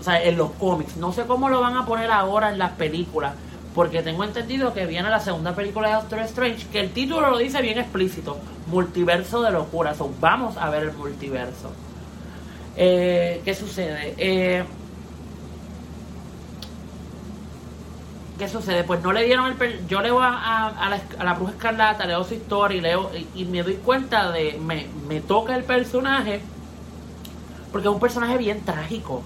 o 0.00 0.02
sea, 0.02 0.22
en 0.22 0.36
los 0.36 0.52
cómics. 0.52 0.96
No 0.96 1.12
sé 1.12 1.24
cómo 1.24 1.48
lo 1.48 1.60
van 1.60 1.76
a 1.76 1.86
poner 1.86 2.10
ahora 2.10 2.50
en 2.50 2.58
las 2.58 2.72
películas 2.72 3.34
porque 3.74 4.02
tengo 4.02 4.24
entendido 4.24 4.74
que 4.74 4.86
viene 4.86 5.08
la 5.08 5.20
segunda 5.20 5.54
película 5.54 5.88
de 5.88 5.94
Doctor 5.94 6.18
Strange, 6.20 6.66
que 6.70 6.80
el 6.80 6.90
título 6.90 7.30
lo 7.30 7.38
dice 7.38 7.62
bien 7.62 7.78
explícito, 7.78 8.38
multiverso 8.66 9.42
de 9.42 9.50
locura. 9.50 9.94
So, 9.94 10.10
vamos 10.20 10.56
a 10.56 10.68
ver 10.68 10.84
el 10.84 10.92
multiverso. 10.92 11.70
Eh, 12.76 13.40
¿Qué 13.44 13.54
sucede? 13.54 14.14
Eh, 14.18 14.64
¿Qué 18.42 18.48
sucede? 18.48 18.82
Pues 18.82 19.00
no 19.04 19.12
le 19.12 19.24
dieron 19.24 19.56
el... 19.60 19.86
Yo 19.86 20.02
leo 20.02 20.20
a, 20.20 20.66
a, 20.66 20.90
la, 20.90 21.00
a, 21.16 21.24
la, 21.24 21.34
bruja 21.34 21.52
escarlata, 21.52 22.06
leo 22.06 22.24
su 22.24 22.34
historia 22.34 22.76
y 22.76 22.80
leo 22.80 23.08
y, 23.36 23.44
me 23.44 23.62
doy 23.62 23.74
cuenta 23.74 24.32
de... 24.32 24.58
Me, 24.60 24.88
me 25.06 25.20
toca 25.20 25.54
el 25.54 25.62
personaje 25.62 26.40
porque 27.70 27.86
es 27.86 27.94
un 27.94 28.00
personaje 28.00 28.38
bien 28.38 28.60
trágico. 28.64 29.22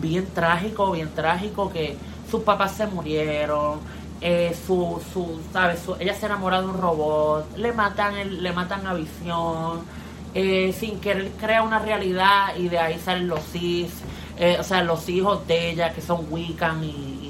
Bien 0.00 0.26
trágico, 0.34 0.90
bien 0.90 1.14
trágico 1.14 1.70
que 1.70 1.96
sus 2.28 2.42
papás 2.42 2.72
se 2.72 2.88
murieron, 2.88 3.78
eh, 4.20 4.56
su, 4.66 5.00
su, 5.12 5.40
¿sabes? 5.52 5.80
ella 6.00 6.14
se 6.14 6.26
enamora 6.26 6.60
de 6.62 6.66
un 6.66 6.78
robot, 6.78 7.56
le 7.56 7.72
matan, 7.72 8.42
le 8.42 8.52
matan 8.52 8.84
a 8.88 8.94
Visión, 8.94 9.82
eh, 10.34 10.74
sin 10.76 10.98
querer 10.98 11.30
crea 11.40 11.62
una 11.62 11.78
realidad 11.78 12.56
y 12.56 12.68
de 12.68 12.80
ahí 12.80 12.98
salen 12.98 13.28
los 13.28 13.44
cis, 13.52 13.92
eh, 14.36 14.56
o 14.58 14.64
sea, 14.64 14.82
los 14.82 15.08
hijos 15.08 15.46
de 15.46 15.70
ella 15.70 15.94
que 15.94 16.00
son 16.00 16.26
Wiccan 16.28 16.82
y 16.82 17.21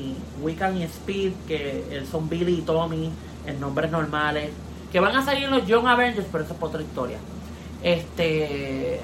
Wiccan 0.43 0.77
y 0.77 0.85
Speed, 0.85 1.33
que 1.47 2.05
son 2.11 2.29
Billy 2.29 2.59
y 2.59 2.63
Tommy 2.63 3.11
en 3.47 3.61
nombres 3.61 3.91
normales, 3.91 4.51
que 4.91 5.01
van 5.01 5.17
a 5.17 5.25
salir 5.25 5.49
los 5.49 5.67
Young 5.67 5.87
Avengers, 5.87 6.27
pero 6.31 6.45
eso 6.45 6.55
es 6.55 6.63
otra 6.63 6.83
historia. 6.83 7.19
Este, 7.83 9.01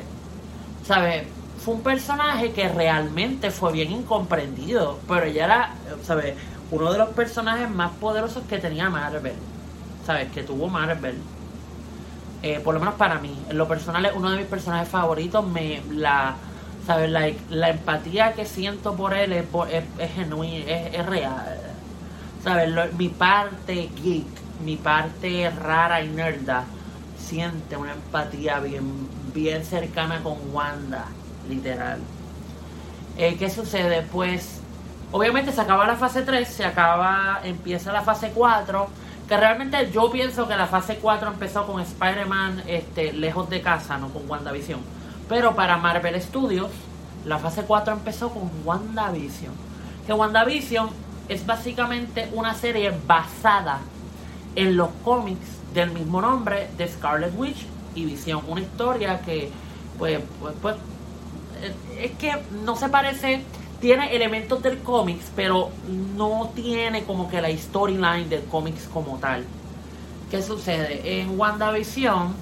¿sabes? 0.85 1.25
fue 1.59 1.75
un 1.75 1.83
personaje 1.83 2.53
que 2.53 2.69
realmente 2.69 3.51
fue 3.51 3.73
bien 3.73 3.93
incomprendido, 3.93 4.99
pero 5.09 5.27
ella 5.27 5.45
era, 5.45 5.71
¿sabes? 6.03 6.35
Uno 6.71 6.93
de 6.93 6.99
los 6.99 7.09
personajes 7.11 7.69
más 7.69 7.91
poderosos 7.93 8.45
que 8.49 8.59
tenía 8.59 8.89
Marvel, 8.89 9.35
¿sabes? 10.07 10.31
Que 10.33 10.43
tuvo 10.43 10.69
Marvel. 10.69 11.17
Eh, 12.43 12.61
por 12.61 12.75
lo 12.75 12.81
menos 12.81 12.95
para 12.95 13.19
mí, 13.19 13.37
en 13.49 13.59
lo 13.59 13.67
personal 13.67 14.07
es 14.07 14.13
uno 14.15 14.31
de 14.31 14.39
mis 14.39 14.47
personajes 14.47 14.89
favoritos, 14.89 15.45
me 15.47 15.83
la 15.91 16.37
¿sabes? 16.89 17.11
La, 17.11 17.31
la 17.51 17.69
empatía 17.69 18.33
que 18.33 18.47
siento 18.47 18.97
por 18.97 19.13
él 19.13 19.35
es, 19.35 19.45
es, 19.99 20.13
genuina, 20.15 20.65
es, 20.71 21.05
real. 21.05 21.59
¿Sabes? 22.43 22.95
mi 22.95 23.11
parte 23.11 23.91
geek, 24.03 24.27
mi 24.65 24.77
parte 24.77 25.51
rara 25.51 26.03
y 26.03 26.09
nerda, 26.09 26.65
siente 27.19 27.77
una 27.77 27.93
empatía 27.93 28.59
bien, 28.61 29.07
bien 29.35 29.67
cercana 29.67 30.23
con 30.23 30.39
Wanda 30.51 31.05
literal. 31.47 31.99
Eh, 33.19 33.37
¿Qué 33.39 33.51
sucede? 33.51 34.01
Pues 34.11 34.63
obviamente 35.13 35.53
se 35.53 35.61
acaba 35.61 35.87
la 35.87 35.97
fase 35.97 36.23
3, 36.23 36.49
se 36.49 36.65
acaba, 36.65 37.41
empieza 37.45 37.93
la 37.93 38.01
fase 38.01 38.33
4, 38.35 38.89
que 39.29 39.37
realmente 39.37 39.91
yo 39.93 40.11
pienso 40.11 40.49
que 40.49 40.57
la 40.57 40.67
fase 40.67 40.97
4 40.97 41.29
empezó 41.29 41.67
con 41.67 41.83
Spider-Man 41.83 42.63
este, 42.67 43.13
lejos 43.13 43.51
de 43.51 43.61
casa, 43.61 43.99
no 43.99 44.09
con 44.09 44.23
WandaVision. 44.27 44.98
Pero 45.29 45.55
para 45.55 45.77
Marvel 45.77 46.21
Studios, 46.21 46.71
la 47.25 47.39
fase 47.39 47.63
4 47.63 47.93
empezó 47.93 48.31
con 48.31 48.51
WandaVision. 48.65 49.53
Que 50.07 50.13
WandaVision 50.13 50.89
es 51.29 51.45
básicamente 51.45 52.29
una 52.33 52.55
serie 52.55 52.93
basada 53.07 53.81
en 54.57 54.77
los 54.77 54.89
cómics 55.05 55.47
del 55.75 55.91
mismo 55.91 56.21
nombre 56.21 56.69
de 56.77 56.89
Scarlet 56.89 57.33
Witch 57.37 57.67
y 57.95 58.07
Vision. 58.07 58.43
Una 58.49 58.63
historia 58.63 59.21
que, 59.21 59.51
pues, 59.99 60.21
pues, 60.41 60.55
pues 60.63 60.77
eh, 61.63 61.75
es 62.05 62.13
que 62.13 62.33
no 62.65 62.77
se 62.77 62.89
parece, 62.89 63.43
tiene 63.81 64.15
elementos 64.17 64.63
del 64.63 64.79
cómics, 64.79 65.31
pero 65.37 65.71
no 66.17 66.51
tiene 66.55 67.05
como 67.05 67.29
que 67.29 67.43
la 67.43 67.51
storyline 67.51 68.29
del 68.29 68.45
cómics 68.45 68.89
como 68.93 69.19
tal. 69.19 69.45
¿Qué 70.31 70.43
sucede? 70.43 71.21
En 71.21 71.39
WandaVision 71.39 72.35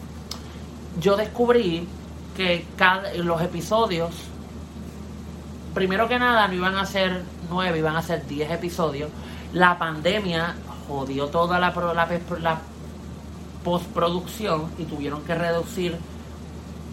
yo 1.01 1.17
descubrí 1.17 1.89
que 2.37 2.67
cada, 2.77 3.13
los 3.15 3.41
episodios, 3.43 4.15
primero 5.75 6.09
que 6.09 6.19
nada, 6.19 6.47
no 6.49 6.55
iban 6.55 6.77
a 6.77 6.87
ser 6.87 7.23
nueve, 7.51 7.79
iban 7.79 7.97
a 7.97 8.03
ser 8.03 8.27
diez 8.27 8.51
episodios. 8.51 9.11
La 9.53 9.79
pandemia 9.79 10.55
jodió 10.87 11.27
toda 11.29 11.59
la, 11.59 11.73
la, 12.41 12.59
postproducción 13.65 14.71
y 14.79 14.85
tuvieron 14.85 15.23
que 15.23 15.35
reducir 15.35 15.99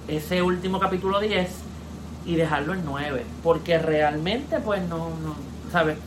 ese 0.08 0.42
último 0.42 0.80
capítulo 0.80 1.20
10 1.20 1.52
y 2.26 2.36
dejarlo 2.36 2.74
en 2.74 2.84
9. 2.84 3.26
Porque 3.44 3.78
realmente, 3.78 4.60
pues 4.60 4.82
no, 4.90 5.10
no 5.10 5.36
¿sabes? 5.72 5.98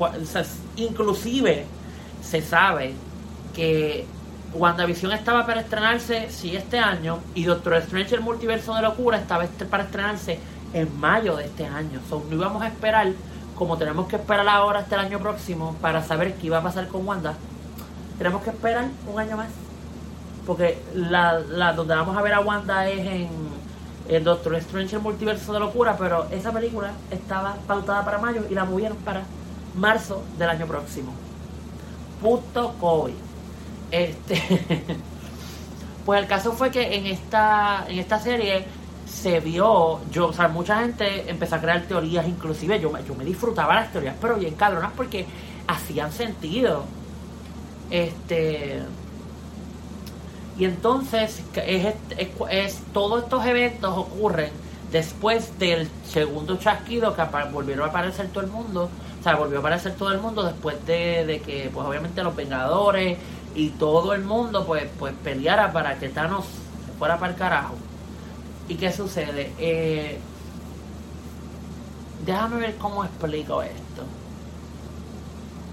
inclusive 0.76 1.66
se 2.22 2.42
sabe 2.42 2.94
que 3.54 4.06
WandaVision 4.56 5.12
estaba 5.12 5.46
para 5.46 5.60
estrenarse, 5.60 6.28
sí, 6.30 6.56
este 6.56 6.78
año, 6.78 7.18
y 7.34 7.44
Doctor 7.44 7.74
Strange, 7.74 8.14
el 8.14 8.20
multiverso 8.22 8.74
de 8.74 8.82
locura, 8.82 9.18
estaba 9.18 9.44
este, 9.44 9.64
para 9.64 9.84
estrenarse 9.84 10.38
en 10.72 10.98
mayo 10.98 11.36
de 11.36 11.44
este 11.44 11.66
año. 11.66 12.00
So, 12.08 12.24
no 12.28 12.36
íbamos 12.36 12.62
a 12.62 12.68
esperar, 12.68 13.12
como 13.56 13.76
tenemos 13.76 14.08
que 14.08 14.16
esperar 14.16 14.48
ahora 14.48 14.80
hasta 14.80 14.96
el 14.96 15.06
año 15.06 15.18
próximo, 15.18 15.76
para 15.80 16.02
saber 16.02 16.34
qué 16.34 16.48
iba 16.48 16.58
a 16.58 16.62
pasar 16.62 16.88
con 16.88 17.06
Wanda. 17.06 17.34
Tenemos 18.18 18.42
que 18.42 18.50
esperar 18.50 18.86
un 19.12 19.20
año 19.20 19.36
más. 19.36 19.48
Porque 20.46 20.78
donde 20.94 21.94
vamos 21.94 22.16
a 22.16 22.22
ver 22.22 22.34
a 22.34 22.40
Wanda 22.40 22.88
es 22.88 23.28
en 24.08 24.24
Doctor 24.24 24.54
Strange 24.56 24.96
el 24.96 25.02
multiverso 25.02 25.52
de 25.52 25.58
locura, 25.58 25.96
pero 25.98 26.26
esa 26.30 26.52
película 26.52 26.92
estaba 27.10 27.56
pautada 27.66 28.04
para 28.04 28.18
mayo 28.18 28.44
y 28.48 28.54
la 28.54 28.64
movieron 28.64 28.96
para 28.98 29.22
marzo 29.74 30.22
del 30.38 30.48
año 30.48 30.66
próximo. 30.66 31.12
Puto 32.22 32.74
COVID. 32.80 33.14
Este 33.90 34.42
pues 36.06 36.20
el 36.20 36.26
caso 36.28 36.52
fue 36.52 36.70
que 36.70 36.96
en 36.96 37.06
esta 37.06 37.86
en 37.88 37.98
esta 37.98 38.18
serie 38.20 38.66
se 39.06 39.40
vio, 39.40 40.00
yo, 40.10 40.28
o 40.28 40.32
sea, 40.32 40.48
mucha 40.48 40.80
gente 40.80 41.30
empezó 41.30 41.54
a 41.54 41.60
crear 41.60 41.82
teorías, 41.82 42.26
inclusive 42.26 42.80
yo, 42.80 42.92
yo 43.06 43.14
me 43.14 43.24
disfrutaba 43.24 43.74
las 43.74 43.92
teorías, 43.92 44.16
pero 44.20 44.36
bien 44.36 44.54
cabronas 44.54 44.92
porque 44.96 45.26
hacían 45.66 46.12
sentido. 46.12 46.84
Este 47.90 48.82
Y 50.58 50.64
entonces 50.64 51.42
es, 51.54 51.94
es, 52.50 52.82
todos 52.92 53.22
estos 53.24 53.46
eventos 53.46 53.96
ocurren 53.96 54.50
después 54.90 55.58
del 55.58 55.88
segundo 56.04 56.56
chasquido 56.56 57.14
que 57.14 57.22
volvieron 57.52 57.86
a 57.86 57.90
aparecer 57.90 58.28
todo 58.28 58.44
el 58.44 58.50
mundo. 58.50 58.90
O 59.20 59.22
sea, 59.22 59.36
volvió 59.36 59.58
a 59.58 59.60
aparecer 59.60 59.94
todo 59.94 60.12
el 60.12 60.20
mundo 60.20 60.44
después 60.44 60.84
de, 60.86 61.24
de 61.26 61.40
que, 61.40 61.70
pues 61.72 61.86
obviamente 61.86 62.22
los 62.22 62.34
Vengadores 62.36 63.18
y 63.56 63.70
todo 63.70 64.12
el 64.12 64.22
mundo, 64.22 64.66
pues, 64.66 64.84
pues 64.98 65.14
peleara 65.24 65.72
para 65.72 65.98
que 65.98 66.10
Thanos 66.10 66.44
se 66.44 66.92
fuera 66.98 67.18
para 67.18 67.32
el 67.32 67.38
carajo. 67.38 67.74
¿Y 68.68 68.74
qué 68.74 68.92
sucede? 68.92 69.50
Eh, 69.58 70.18
déjame 72.26 72.58
ver 72.58 72.76
cómo 72.76 73.02
explico 73.02 73.62
esto. 73.62 74.04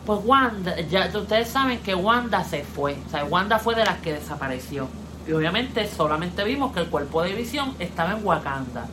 Pues 0.05 0.19
Wanda, 0.23 0.79
ya 0.79 1.11
ustedes 1.13 1.49
saben 1.49 1.79
que 1.79 1.93
Wanda 1.93 2.43
se 2.45 2.63
fue. 2.63 2.95
O 3.05 3.09
sea, 3.09 3.25
Wanda 3.25 3.59
fue 3.59 3.75
de 3.75 3.83
las 3.83 3.97
que 3.99 4.13
desapareció. 4.13 4.87
Y 5.27 5.33
obviamente 5.33 5.85
solamente 5.87 6.43
vimos 6.45 6.73
que 6.73 6.79
el 6.79 6.87
cuerpo 6.87 7.21
de 7.21 7.33
visión 7.33 7.75
estaba 7.79 8.13
en 8.13 8.25
Wakanda. 8.25 8.85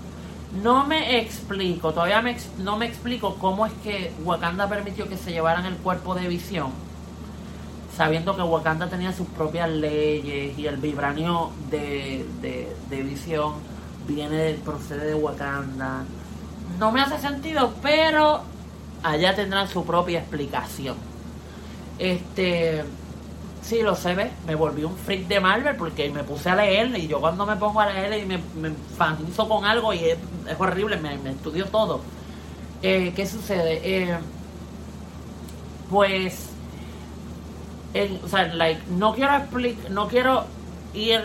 No 0.65 0.85
me 0.85 1.21
explico, 1.21 1.93
todavía 1.93 2.25
no 2.59 2.77
me 2.77 2.87
explico 2.87 3.37
cómo 3.37 3.67
es 3.67 3.73
que 3.85 4.13
Wakanda 4.25 4.69
permitió 4.69 5.09
que 5.09 5.17
se 5.17 5.31
llevaran 5.31 5.65
el 5.65 5.77
cuerpo 5.77 6.17
de 6.17 6.27
visión. 6.27 6.90
Sabiendo 8.01 8.35
que 8.35 8.41
Wakanda 8.41 8.87
tenía 8.87 9.13
sus 9.13 9.27
propias 9.27 9.69
leyes 9.69 10.59
y 10.59 10.67
el 10.67 10.79
vibranio 10.79 11.51
de, 11.71 12.25
de, 12.41 13.03
visión 13.03 13.57
viene, 14.09 14.55
procede 14.65 15.09
de 15.09 15.15
Wakanda. 15.15 16.05
No 16.79 16.93
me 16.93 17.03
hace 17.03 17.19
sentido, 17.19 17.75
pero 17.83 18.41
allá 19.03 19.37
tendrán 19.37 19.69
su 19.69 19.85
propia 19.85 20.21
explicación. 20.21 20.97
Este, 21.99 22.85
sí, 23.61 23.83
lo 23.83 23.95
sé, 23.95 24.15
¿ves? 24.15 24.31
me 24.47 24.55
volví 24.55 24.83
un 24.83 24.97
freak 24.97 25.29
de 25.29 25.39
Marvel 25.39 25.77
porque 25.77 26.09
me 26.09 26.25
puse 26.25 26.49
a 26.49 26.57
leer 26.57 26.97
y 26.97 27.07
yo 27.07 27.21
cuando 27.21 27.45
me 27.45 27.57
pongo 27.57 27.83
a 27.83 27.93
leer 27.93 28.23
y 28.23 28.25
me, 28.25 28.39
me 28.57 28.73
con 29.37 29.67
algo 29.67 29.93
y 29.93 29.99
es, 30.07 30.19
horrible, 30.59 30.97
me, 30.97 31.33
estudio 31.33 31.67
todo. 31.67 32.01
Eh, 32.81 33.13
¿Qué 33.15 33.27
sucede? 33.27 33.83
Eh, 33.85 34.19
pues, 35.91 36.50
o 38.25 38.29
sea, 38.29 38.47
like, 38.55 38.81
no 38.91 39.15
quiero 39.15 39.37
explicar, 39.37 39.91
no 39.91 40.09
quiero 40.09 40.45
ir, 40.95 41.21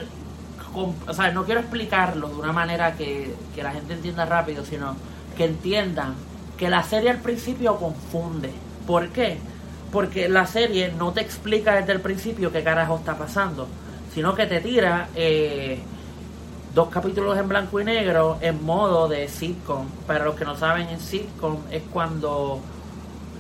o 0.74 1.14
sea, 1.14 1.32
no 1.32 1.46
quiero 1.46 1.62
explicarlo 1.62 2.28
de 2.30 2.36
una 2.36 2.52
manera 2.52 2.96
que, 2.96 3.34
que 3.54 3.64
la 3.64 3.72
gente 3.72 3.94
entienda 3.94 4.26
rápido, 4.26 4.66
sino 4.66 4.96
que 5.38 5.46
entiendan 5.46 6.16
que 6.58 6.70
la 6.70 6.84
serie 6.84 7.10
al 7.10 7.20
principio 7.20 7.78
confunde. 7.78 8.52
¿Por 8.88 9.10
qué? 9.10 9.38
Porque 9.92 10.28
la 10.30 10.46
serie 10.46 10.94
no 10.98 11.14
te 11.14 11.22
explica 11.22 11.76
desde 11.76 11.94
el 11.94 12.02
principio 12.02 12.52
qué 12.52 12.64
carajo 12.64 12.98
está 12.98 13.18
pasando, 13.18 13.68
sino 14.14 14.34
que 14.36 14.46
te 14.46 14.62
tira 14.62 15.10
eh, 15.16 15.80
dos 16.74 16.90
capítulos 16.90 17.38
en 17.38 17.48
blanco 17.48 17.80
y 17.80 17.86
negro 17.86 18.38
en 18.42 18.64
modo 18.64 19.08
de 19.08 19.28
sitcom. 19.28 19.88
Para 20.08 20.26
los 20.26 20.36
que 20.36 20.46
no 20.46 20.56
saben, 20.56 20.90
en 20.90 21.00
sitcom 21.00 21.58
es 21.72 21.84
cuando 21.92 22.62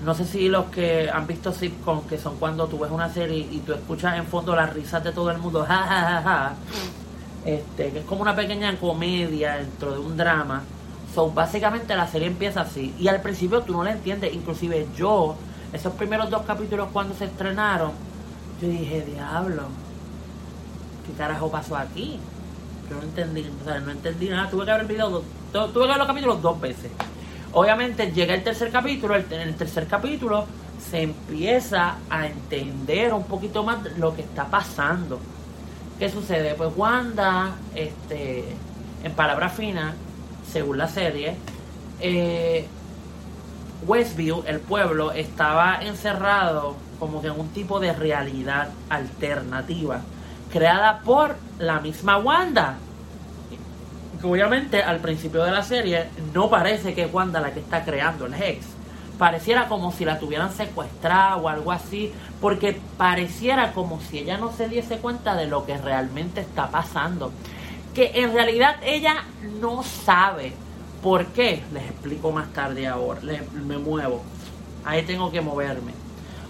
no 0.06 0.14
sé 0.14 0.24
si 0.24 0.50
los 0.50 0.66
que 0.66 1.10
han 1.10 1.26
visto 1.26 1.52
sitcom, 1.52 2.02
que 2.08 2.20
son 2.20 2.38
cuando 2.38 2.68
tú 2.68 2.78
ves 2.78 2.92
una 2.92 3.10
serie 3.10 3.40
y 3.40 3.58
tú 3.66 3.74
escuchas 3.74 4.16
en 4.18 4.28
fondo 4.28 4.56
las 4.56 4.72
risas 4.72 5.04
de 5.04 5.12
todo 5.12 5.32
el 5.32 5.40
mundo, 5.40 5.66
ja, 5.68 6.54
este, 7.44 7.90
que 7.90 8.00
es 8.00 8.06
como 8.06 8.22
una 8.22 8.36
pequeña 8.36 8.76
comedia 8.78 9.56
dentro 9.56 9.94
de 9.94 10.00
un 10.00 10.16
drama. 10.16 10.62
So, 11.14 11.32
básicamente 11.32 11.96
la 11.96 12.08
serie 12.08 12.28
empieza 12.28 12.62
así. 12.62 12.94
Y 13.00 13.08
al 13.08 13.22
principio 13.22 13.62
tú 13.62 13.74
no 13.74 13.84
la 13.84 13.94
entiendes. 13.94 14.34
Inclusive 14.34 14.88
yo, 14.96 15.36
esos 15.74 15.94
primeros 15.94 16.30
dos 16.30 16.44
capítulos 16.44 16.90
cuando 16.94 17.16
se 17.16 17.26
estrenaron, 17.26 17.92
yo 18.62 18.68
dije, 18.68 19.02
diablo, 19.06 19.64
¿qué 21.08 21.14
carajo 21.14 21.50
pasó 21.50 21.78
aquí? 21.78 22.20
Yo 22.90 22.98
no 22.98 23.02
entendí, 23.02 23.50
o 23.62 23.66
sea, 23.66 23.80
no 23.80 23.90
entendí 23.90 24.30
nada. 24.30 24.50
Tuve 24.52 24.66
que 24.66 24.72
el 24.72 24.86
video, 24.86 25.24
tuve 25.52 25.72
que 25.72 25.88
ver 25.88 25.98
los 25.98 26.08
capítulos 26.08 26.42
dos 26.44 26.62
veces. 26.62 26.92
Obviamente 27.56 28.12
llega 28.12 28.34
el 28.34 28.44
tercer 28.44 28.70
capítulo, 28.70 29.16
en 29.16 29.32
el 29.32 29.56
tercer 29.56 29.88
capítulo 29.88 30.46
se 30.92 31.04
empieza 31.04 31.96
a 32.10 32.28
entender 32.28 33.14
un 33.14 33.24
poquito 33.24 33.64
más 33.64 33.78
lo 33.98 34.14
que 34.14 34.24
está 34.24 34.46
pasando. 34.48 35.22
¿Qué 35.98 36.10
sucede? 36.10 36.54
Pues 36.56 36.72
Wanda, 36.76 37.56
este, 37.74 38.44
en 39.06 39.12
palabras 39.14 39.54
finas, 39.54 39.96
según 40.52 40.78
la 40.78 40.90
serie, 40.90 41.38
eh, 42.02 42.68
Westview, 43.88 44.44
el 44.48 44.60
pueblo, 44.60 45.14
estaba 45.14 45.80
encerrado 45.82 46.76
como 47.00 47.22
que 47.22 47.28
en 47.28 47.40
un 47.40 47.48
tipo 47.50 47.80
de 47.80 47.94
realidad 47.94 48.68
alternativa, 48.90 50.02
creada 50.52 51.00
por 51.06 51.38
la 51.58 51.80
misma 51.80 52.18
Wanda. 52.18 52.76
Obviamente 54.26 54.82
al 54.82 55.00
principio 55.00 55.44
de 55.44 55.52
la 55.52 55.64
serie 55.64 56.10
no 56.34 56.50
parece 56.50 56.94
que 56.94 57.04
es 57.04 57.14
Wanda 57.14 57.40
la 57.40 57.54
que 57.54 57.60
está 57.60 57.86
creando 57.86 58.26
el 58.26 58.34
Hex. 58.34 58.66
Pareciera 59.18 59.68
como 59.68 59.92
si 59.92 60.04
la 60.04 60.20
tuvieran 60.20 60.52
secuestrada 60.52 61.38
o 61.38 61.48
algo 61.48 61.72
así, 61.72 62.12
porque 62.42 62.78
pareciera 62.98 63.72
como 63.72 64.02
si 64.02 64.20
ella 64.20 64.38
no 64.38 64.52
se 64.52 64.68
diese 64.68 64.98
cuenta 64.98 65.36
de 65.36 65.48
lo 65.48 65.66
que 65.66 65.78
realmente 65.78 66.42
está 66.42 66.70
pasando 66.70 67.32
que 67.96 68.12
en 68.14 68.34
realidad 68.34 68.76
ella 68.84 69.24
no 69.60 69.82
sabe. 69.82 70.54
¿Por 71.02 71.28
qué? 71.28 71.64
Les 71.74 71.84
explico 71.84 72.32
más 72.32 72.52
tarde 72.54 72.86
ahora. 72.86 73.22
me 73.54 73.78
muevo. 73.78 74.22
Ahí 74.84 75.04
tengo 75.04 75.32
que 75.32 75.42
moverme. 75.42 75.94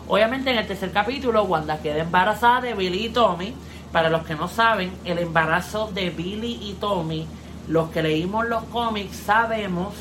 Obviamente 0.08 0.52
en 0.52 0.58
el 0.58 0.68
tercer 0.68 0.92
capítulo, 0.92 1.44
Wanda 1.44 1.78
queda 1.78 2.00
embarazada 2.00 2.62
de 2.62 2.74
Billy 2.74 3.06
y 3.06 3.10
Tommy. 3.10 3.54
Para 3.92 4.10
los 4.10 4.26
que 4.26 4.36
no 4.36 4.50
saben, 4.50 4.92
el 5.06 5.20
embarazo 5.20 5.90
de 5.94 6.10
Billy 6.10 6.60
y 6.62 6.74
Tommy, 6.74 7.28
los 7.68 7.90
que 7.90 8.04
leímos 8.04 8.48
los 8.48 8.64
cómics 8.66 9.16
sabemos 9.18 9.94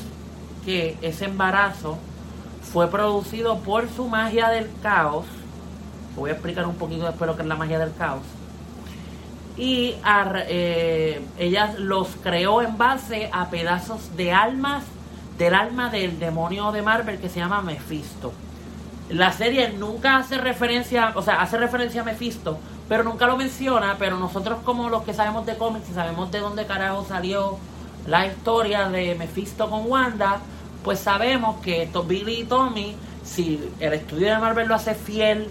que 0.65 0.97
ese 1.01 1.25
embarazo 1.25 1.97
fue 2.61 2.89
producido 2.89 3.59
por 3.59 3.89
su 3.89 4.07
magia 4.07 4.49
del 4.49 4.69
caos. 4.81 5.25
Voy 6.15 6.29
a 6.29 6.33
explicar 6.33 6.65
un 6.65 6.75
poquito 6.75 7.05
después 7.05 7.29
lo 7.29 7.35
que 7.35 7.43
es 7.43 7.47
la 7.47 7.55
magia 7.55 7.79
del 7.79 7.93
caos 7.95 8.23
y 9.57 9.95
eh, 10.47 11.21
ella 11.37 11.75
los 11.77 12.09
creó 12.21 12.61
en 12.61 12.77
base 12.77 13.29
a 13.31 13.49
pedazos 13.49 14.15
de 14.17 14.33
almas 14.33 14.83
del 15.37 15.53
alma 15.53 15.89
del 15.89 16.19
demonio 16.19 16.71
de 16.71 16.81
Marvel 16.81 17.19
que 17.19 17.29
se 17.29 17.39
llama 17.39 17.61
Mephisto. 17.61 18.33
La 19.09 19.31
serie 19.31 19.73
nunca 19.77 20.17
hace 20.17 20.37
referencia, 20.37 21.11
o 21.15 21.21
sea, 21.21 21.41
hace 21.41 21.57
referencia 21.57 22.01
a 22.01 22.03
Mephisto, 22.05 22.57
pero 22.87 23.03
nunca 23.03 23.27
lo 23.27 23.37
menciona, 23.37 23.95
pero 23.97 24.17
nosotros 24.17 24.59
como 24.63 24.89
los 24.89 25.03
que 25.03 25.13
sabemos 25.13 25.45
de 25.45 25.57
cómics 25.57 25.89
y 25.89 25.93
sabemos 25.93 26.31
de 26.31 26.39
dónde 26.39 26.65
carajo 26.65 27.05
salió 27.07 27.57
la 28.07 28.27
historia 28.27 28.89
de 28.89 29.15
Mephisto 29.15 29.69
con 29.69 29.89
Wanda, 29.89 30.39
pues 30.83 30.99
sabemos 30.99 31.61
que 31.61 31.89
Billy 32.07 32.41
y 32.41 32.43
Tommy, 32.43 32.95
si 33.23 33.71
el 33.79 33.93
estudio 33.93 34.27
de 34.27 34.37
Marvel 34.37 34.67
lo 34.67 34.75
hace 34.75 34.93
fiel 34.93 35.47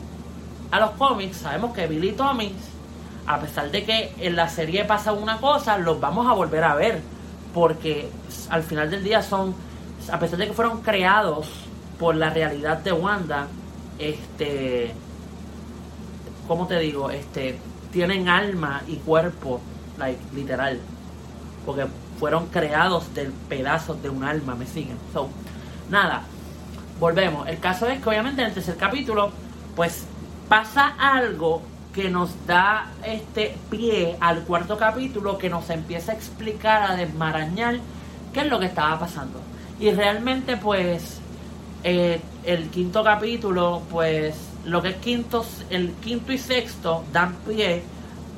a 0.70 0.79
los 0.81 0.90
cómics, 0.92 1.38
sabemos 1.38 1.75
que 1.75 1.87
Billy 1.87 2.11
y 2.11 2.12
Tommy 2.12 2.55
a 3.27 3.40
pesar 3.40 3.70
de 3.70 3.85
que 3.85 4.12
en 4.18 4.37
la 4.37 4.49
serie 4.49 4.85
pasa 4.85 5.12
una 5.12 5.38
cosa, 5.38 5.79
los 5.79 6.01
vamos 6.01 6.27
a 6.27 6.33
volver 6.33 6.64
a 6.64 6.75
ver. 6.75 7.01
Porque 7.53 8.09
al 8.51 8.62
final 8.62 8.90
del 8.90 9.05
día 9.05 9.23
son, 9.23 9.55
a 10.11 10.18
pesar 10.18 10.38
de 10.38 10.49
que 10.49 10.53
fueron 10.53 10.83
creados 10.83 11.49
por 11.99 12.16
la 12.16 12.31
realidad 12.31 12.79
de 12.79 12.92
Wanda, 12.92 13.47
este, 13.99 14.92
¿cómo 16.46 16.66
te 16.66 16.78
digo? 16.78 17.11
Este, 17.11 17.59
tienen 17.92 18.28
alma 18.28 18.83
y 18.87 18.96
cuerpo, 18.96 19.61
like, 19.98 20.20
literal. 20.35 20.80
Porque 21.66 21.87
fueron 22.18 22.46
creados 22.46 23.14
del 23.14 23.33
pedazo 23.33 23.94
de 23.94 24.09
un 24.09 24.24
alma, 24.24 24.54
¿me 24.54 24.66
siguen? 24.66 24.98
So, 25.12 25.28
nada, 25.90 26.22
volvemos. 27.00 27.48
El 27.48 27.59
caso 27.59 27.87
es 27.87 28.00
que 28.00 28.09
obviamente 28.09 28.42
en 28.42 28.48
el 28.48 28.54
tercer 28.54 28.76
capítulo, 28.76 29.30
pues 29.74 30.07
pasa 30.48 30.94
algo 30.98 31.62
que 31.94 32.11
nos 32.11 32.46
da 32.46 32.88
este 33.04 33.57
pie 33.70 34.16
al 34.20 34.42
cuarto 34.42 34.76
capítulo 34.76 35.38
que 35.38 35.48
nos 35.48 35.70
empieza 35.70 36.12
a 36.12 36.14
explicar, 36.16 36.83
a 36.90 36.96
desmarañar 36.96 37.78
qué 38.33 38.40
es 38.40 38.46
lo 38.48 38.59
que 38.59 38.66
estaba 38.66 38.98
pasando. 38.98 39.40
Y 39.78 39.90
realmente 39.92 40.57
pues 40.57 41.20
eh, 41.85 42.20
el 42.44 42.68
quinto 42.70 43.04
capítulo, 43.04 43.83
pues 43.90 44.35
lo 44.64 44.83
que 44.83 44.90
es 44.90 44.96
quinto, 44.96 45.44
el 45.70 45.92
quinto 45.94 46.33
y 46.33 46.38
sexto 46.38 47.05
dan 47.12 47.35
pie 47.46 47.83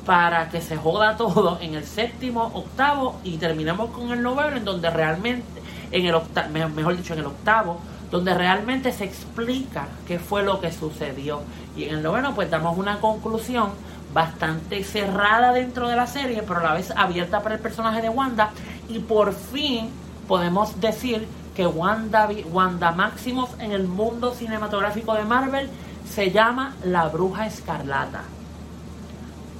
para 0.04 0.48
que 0.48 0.60
se 0.60 0.76
joda 0.76 1.16
todo 1.16 1.58
en 1.60 1.74
el 1.74 1.84
séptimo, 1.84 2.50
octavo 2.54 3.18
y 3.24 3.38
terminemos 3.38 3.90
con 3.90 4.12
el 4.12 4.22
noveno 4.22 4.56
en 4.56 4.64
donde 4.64 4.88
realmente, 4.90 5.44
en 5.90 6.06
el 6.06 6.14
octavo, 6.14 6.48
mejor 6.74 6.96
dicho, 6.96 7.12
en 7.14 7.20
el 7.20 7.26
octavo, 7.26 7.80
donde 8.10 8.34
realmente 8.34 8.92
se 8.92 9.04
explica 9.04 9.88
qué 10.06 10.18
fue 10.18 10.44
lo 10.44 10.60
que 10.60 10.70
sucedió. 10.72 11.40
Y 11.76 11.84
en 11.84 11.96
el 11.96 12.02
noveno 12.02 12.34
pues 12.34 12.50
damos 12.50 12.78
una 12.78 13.00
conclusión 13.00 13.70
bastante 14.14 14.82
cerrada 14.84 15.52
dentro 15.52 15.88
de 15.88 15.96
la 15.96 16.06
serie, 16.06 16.42
pero 16.46 16.60
a 16.60 16.62
la 16.62 16.74
vez 16.74 16.92
abierta 16.96 17.42
para 17.42 17.56
el 17.56 17.60
personaje 17.60 18.00
de 18.00 18.08
Wanda. 18.08 18.50
Y 18.88 19.00
por 19.00 19.34
fin 19.34 19.90
podemos 20.28 20.80
decir 20.80 21.26
que 21.56 21.66
Wanda, 21.66 22.28
Wanda 22.52 22.92
Maximus 22.92 23.50
en 23.58 23.72
el 23.72 23.88
mundo 23.88 24.32
cinematográfico 24.34 25.14
de 25.14 25.24
Marvel 25.24 25.68
se 26.08 26.30
llama 26.30 26.74
la 26.84 27.08
Bruja 27.08 27.46
Escarlata. 27.46 28.22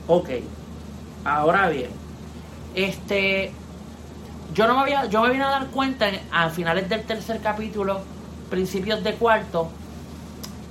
Ok. 0.06 0.30
Ahora 1.24 1.68
bien, 1.68 1.90
este, 2.74 3.52
yo 4.54 4.66
no 4.66 4.74
me 4.74 4.80
había, 4.82 5.06
yo 5.06 5.22
me 5.22 5.30
vine 5.30 5.44
a 5.44 5.48
dar 5.48 5.66
cuenta 5.68 6.06
a 6.30 6.50
finales 6.50 6.88
del 6.88 7.02
tercer 7.02 7.40
capítulo, 7.40 8.00
principios 8.48 9.02
de 9.02 9.14
cuarto, 9.14 9.68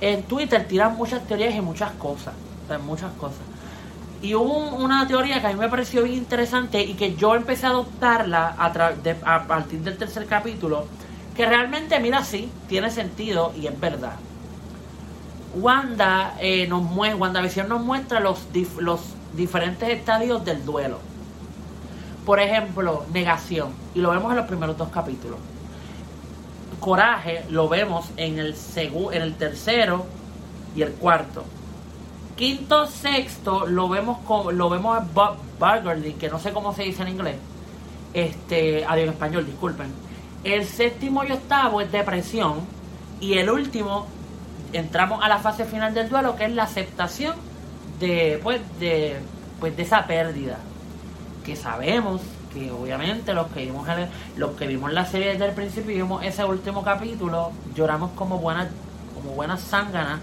en 0.00 0.22
Twitter 0.22 0.66
tiran 0.66 0.96
muchas 0.96 1.26
teorías 1.26 1.54
y 1.54 1.60
muchas 1.60 1.92
cosas, 1.92 2.34
muchas 2.84 3.12
cosas. 3.14 3.40
Y 4.22 4.34
hubo 4.34 4.76
una 4.76 5.06
teoría 5.06 5.40
que 5.40 5.46
a 5.46 5.52
mí 5.52 5.58
me 5.58 5.68
pareció 5.68 6.02
bien 6.04 6.16
interesante 6.16 6.82
y 6.82 6.94
que 6.94 7.16
yo 7.16 7.34
empecé 7.34 7.66
a 7.66 7.70
adoptarla 7.70 8.54
a, 8.58 9.34
a 9.34 9.46
partir 9.46 9.80
del 9.80 9.98
tercer 9.98 10.26
capítulo, 10.26 10.86
que 11.36 11.44
realmente, 11.44 12.00
mira, 12.00 12.24
sí, 12.24 12.50
tiene 12.66 12.90
sentido 12.90 13.52
y 13.54 13.66
es 13.66 13.78
verdad. 13.78 14.16
Wanda 15.56 16.36
eh, 16.38 16.66
nos 16.66 16.82
muestra, 16.82 17.16
WandaVision 17.16 17.68
nos 17.68 17.82
muestra 17.82 18.20
los, 18.20 18.46
los 18.78 19.00
diferentes 19.34 19.88
estadios 19.88 20.44
del 20.44 20.64
duelo. 20.64 20.98
Por 22.24 22.40
ejemplo, 22.40 23.04
negación, 23.12 23.70
y 23.94 24.00
lo 24.00 24.10
vemos 24.10 24.30
en 24.30 24.36
los 24.36 24.46
primeros 24.46 24.76
dos 24.76 24.88
capítulos. 24.90 25.38
Coraje 26.80 27.44
lo 27.48 27.68
vemos 27.68 28.06
en 28.16 28.38
el, 28.38 28.54
en 28.76 29.22
el 29.22 29.34
tercero 29.34 30.04
y 30.74 30.82
el 30.82 30.92
cuarto. 30.92 31.44
Quinto, 32.36 32.86
sexto, 32.86 33.66
lo 33.66 33.88
vemos 33.88 34.18
con, 34.26 34.58
lo 34.58 34.68
vemos 34.68 34.98
en 34.98 35.08
Burgundy, 35.58 36.12
que 36.14 36.28
no 36.28 36.38
sé 36.38 36.52
cómo 36.52 36.74
se 36.74 36.82
dice 36.82 37.02
en 37.02 37.08
inglés. 37.08 37.36
Este, 38.12 38.84
adiós 38.84 39.04
en 39.04 39.12
español, 39.14 39.46
disculpen. 39.46 39.86
El 40.44 40.66
séptimo 40.66 41.24
y 41.24 41.32
octavo 41.32 41.80
es 41.80 41.90
depresión. 41.90 42.60
Y 43.20 43.38
el 43.38 43.48
último, 43.48 44.06
entramos 44.76 45.24
a 45.24 45.28
la 45.28 45.38
fase 45.38 45.64
final 45.64 45.94
del 45.94 46.08
duelo, 46.08 46.36
que 46.36 46.44
es 46.44 46.52
la 46.52 46.64
aceptación 46.64 47.34
de, 48.00 48.40
pues, 48.42 48.60
de, 48.78 49.16
pues, 49.60 49.76
de 49.76 49.82
esa 49.82 50.06
pérdida. 50.06 50.58
Que 51.44 51.56
sabemos 51.56 52.20
que 52.52 52.70
obviamente 52.70 53.34
los 53.34 53.48
que 53.48 53.64
vimos 53.64 53.86
los 54.36 54.50
que 54.52 54.66
vimos 54.66 54.92
la 54.92 55.04
serie 55.04 55.32
desde 55.32 55.46
el 55.46 55.52
principio 55.52 55.92
y 55.92 55.96
vimos 55.96 56.24
ese 56.24 56.44
último 56.44 56.82
capítulo, 56.82 57.52
lloramos 57.74 58.12
como 58.12 58.38
buenas, 58.38 58.68
como 59.14 59.32
buenas 59.32 59.62
zánganas 59.62 60.20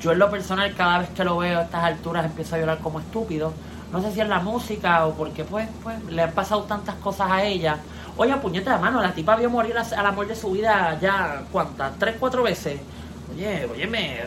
yo 0.00 0.12
en 0.12 0.18
lo 0.18 0.30
personal 0.30 0.74
cada 0.74 0.98
vez 0.98 1.10
que 1.10 1.24
lo 1.24 1.36
veo 1.36 1.58
a 1.58 1.62
estas 1.62 1.84
alturas 1.84 2.24
empiezo 2.24 2.56
a 2.56 2.58
llorar 2.58 2.78
como 2.78 3.00
estúpido. 3.00 3.52
No 3.92 4.00
sé 4.00 4.12
si 4.12 4.20
es 4.20 4.28
la 4.28 4.40
música 4.40 5.06
o 5.06 5.12
porque 5.12 5.44
pues, 5.44 5.68
pues 5.82 6.02
le 6.04 6.22
han 6.22 6.32
pasado 6.32 6.62
tantas 6.62 6.94
cosas 6.96 7.30
a 7.30 7.44
ella. 7.44 7.78
Oye, 8.16 8.34
puñeta 8.36 8.74
de 8.74 8.80
mano, 8.80 9.02
la 9.02 9.12
tipa 9.12 9.36
vio 9.36 9.50
morir 9.50 9.76
al 9.76 10.06
amor 10.06 10.26
de 10.26 10.34
su 10.34 10.52
vida 10.52 10.98
ya, 11.00 11.42
¿cuántas? 11.52 11.98
¿Tres, 11.98 12.16
cuatro 12.18 12.42
veces? 12.42 12.80
Oye, 13.32 13.66
oye, 13.72 13.86
me, 13.86 14.20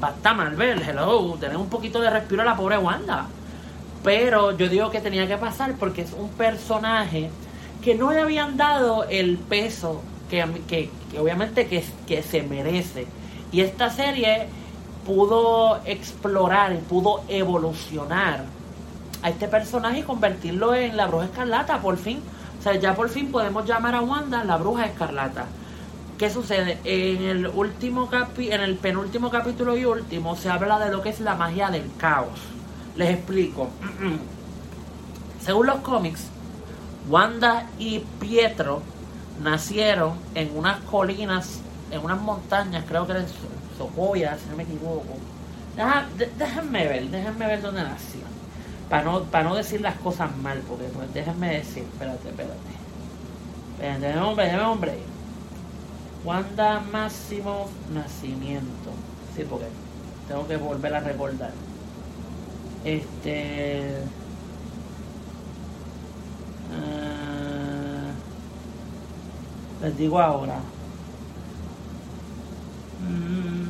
basta 0.00 0.34
mal 0.34 0.56
ver, 0.56 0.82
hello, 0.82 1.36
tener 1.38 1.56
un 1.56 1.68
poquito 1.68 2.00
de 2.00 2.10
respiro 2.10 2.42
a 2.42 2.44
la 2.44 2.56
pobre 2.56 2.78
Wanda. 2.78 3.26
Pero 4.02 4.56
yo 4.56 4.68
digo 4.68 4.90
que 4.90 5.00
tenía 5.00 5.26
que 5.26 5.36
pasar 5.36 5.74
porque 5.78 6.02
es 6.02 6.12
un 6.12 6.28
personaje 6.30 7.30
que 7.82 7.94
no 7.94 8.12
le 8.12 8.20
habían 8.20 8.56
dado 8.56 9.04
el 9.04 9.38
peso 9.38 10.02
que, 10.30 10.44
que, 10.66 10.90
que 11.10 11.18
obviamente 11.18 11.66
que, 11.66 11.84
que 12.06 12.22
se 12.22 12.42
merece. 12.42 13.06
Y 13.52 13.60
esta 13.60 13.90
serie 13.90 14.48
pudo 15.06 15.80
explorar 15.84 16.72
y 16.72 16.78
pudo 16.78 17.22
evolucionar 17.28 18.44
a 19.22 19.30
este 19.30 19.48
personaje 19.48 20.00
y 20.00 20.02
convertirlo 20.02 20.74
en 20.74 20.96
la 20.96 21.06
bruja 21.06 21.26
escarlata, 21.26 21.80
por 21.80 21.96
fin. 21.96 22.20
O 22.58 22.62
sea, 22.62 22.74
ya 22.74 22.94
por 22.94 23.08
fin 23.08 23.30
podemos 23.30 23.64
llamar 23.64 23.94
a 23.94 24.02
Wanda 24.02 24.44
la 24.44 24.56
bruja 24.56 24.86
escarlata. 24.86 25.46
¿Qué 26.18 26.30
sucede? 26.30 26.80
En 26.82 27.22
el 27.22 27.46
último 27.46 28.08
capi 28.08 28.50
en 28.50 28.60
el 28.60 28.74
penúltimo 28.74 29.30
capítulo 29.30 29.76
y 29.76 29.84
último 29.84 30.34
se 30.34 30.50
habla 30.50 30.80
de 30.80 30.90
lo 30.90 31.00
que 31.00 31.10
es 31.10 31.20
la 31.20 31.36
magia 31.36 31.70
del 31.70 31.88
caos. 31.96 32.40
Les 32.96 33.10
explico. 33.10 33.68
Según 35.40 35.66
los 35.68 35.76
cómics, 35.76 36.24
Wanda 37.08 37.68
y 37.78 38.00
Pietro 38.18 38.82
nacieron 39.40 40.14
en 40.34 40.50
unas 40.56 40.80
colinas, 40.80 41.60
en 41.92 42.04
unas 42.04 42.20
montañas, 42.20 42.84
creo 42.88 43.06
que 43.06 43.12
eran 43.12 43.26
Socoya, 43.78 44.36
si 44.38 44.50
no 44.50 44.56
me 44.56 44.64
equivoco. 44.64 45.14
déjenme 46.36 46.88
ver, 46.88 47.10
déjenme 47.10 47.46
ver 47.46 47.62
dónde 47.62 47.82
nació. 47.82 48.22
Para 48.90 49.04
no, 49.04 49.22
para 49.22 49.44
no 49.44 49.54
decir 49.54 49.80
las 49.82 49.94
cosas 49.94 50.36
mal, 50.38 50.60
porque 50.68 50.86
pues 50.86 51.14
déjenme 51.14 51.58
decir, 51.58 51.84
espérate, 51.84 52.28
espérate. 52.28 52.58
Espérate, 53.78 54.18
hombre, 54.18 54.60
hombre. 54.60 55.17
Wanda 56.24 56.80
Máximo 56.80 57.68
Nacimiento. 57.92 58.90
Sí, 59.34 59.44
porque 59.48 59.66
tengo 60.26 60.46
que 60.46 60.56
volver 60.56 60.94
a 60.94 61.00
recordar. 61.00 61.52
Este. 62.84 64.02
Uh, 66.70 68.12
les 69.82 69.96
digo 69.96 70.20
ahora. 70.20 70.58
Mm. 73.00 73.68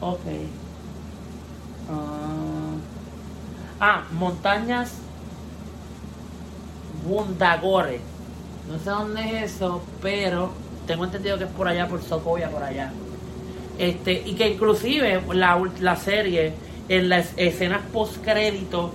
Ok. 0.00 0.20
ah, 1.90 2.76
ah 3.80 4.02
montañas 4.12 4.92
Bundagore. 7.04 8.00
No 8.70 8.78
sé 8.78 8.90
dónde 8.90 9.44
es 9.44 9.54
eso, 9.54 9.82
pero 10.00 10.50
tengo 10.86 11.04
entendido 11.04 11.38
que 11.38 11.44
es 11.44 11.50
por 11.50 11.68
allá, 11.68 11.88
por 11.88 12.02
Sokovia, 12.02 12.50
por 12.50 12.62
allá. 12.62 12.92
Este, 13.78 14.22
y 14.26 14.34
que 14.34 14.48
inclusive 14.48 15.22
la, 15.32 15.60
la 15.80 15.96
serie, 15.96 16.52
en 16.88 17.08
las 17.08 17.32
escenas 17.36 17.80
post 17.92 18.22
crédito 18.22 18.92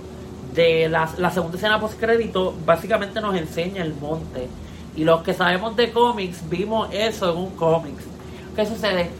de 0.54 0.88
la, 0.88 1.08
la 1.18 1.30
segunda 1.30 1.56
escena 1.56 1.80
post 1.80 1.98
crédito, 1.98 2.54
básicamente 2.64 3.20
nos 3.20 3.36
enseña 3.36 3.82
el 3.82 3.94
monte. 3.94 4.48
Y 4.96 5.04
los 5.04 5.22
que 5.22 5.34
sabemos 5.34 5.76
de 5.76 5.90
cómics, 5.90 6.48
vimos 6.48 6.88
eso 6.92 7.32
en 7.32 7.38
un 7.38 7.50
cómics. 7.50 8.04
¿Qué 8.54 8.64
sucede? 8.64 9.10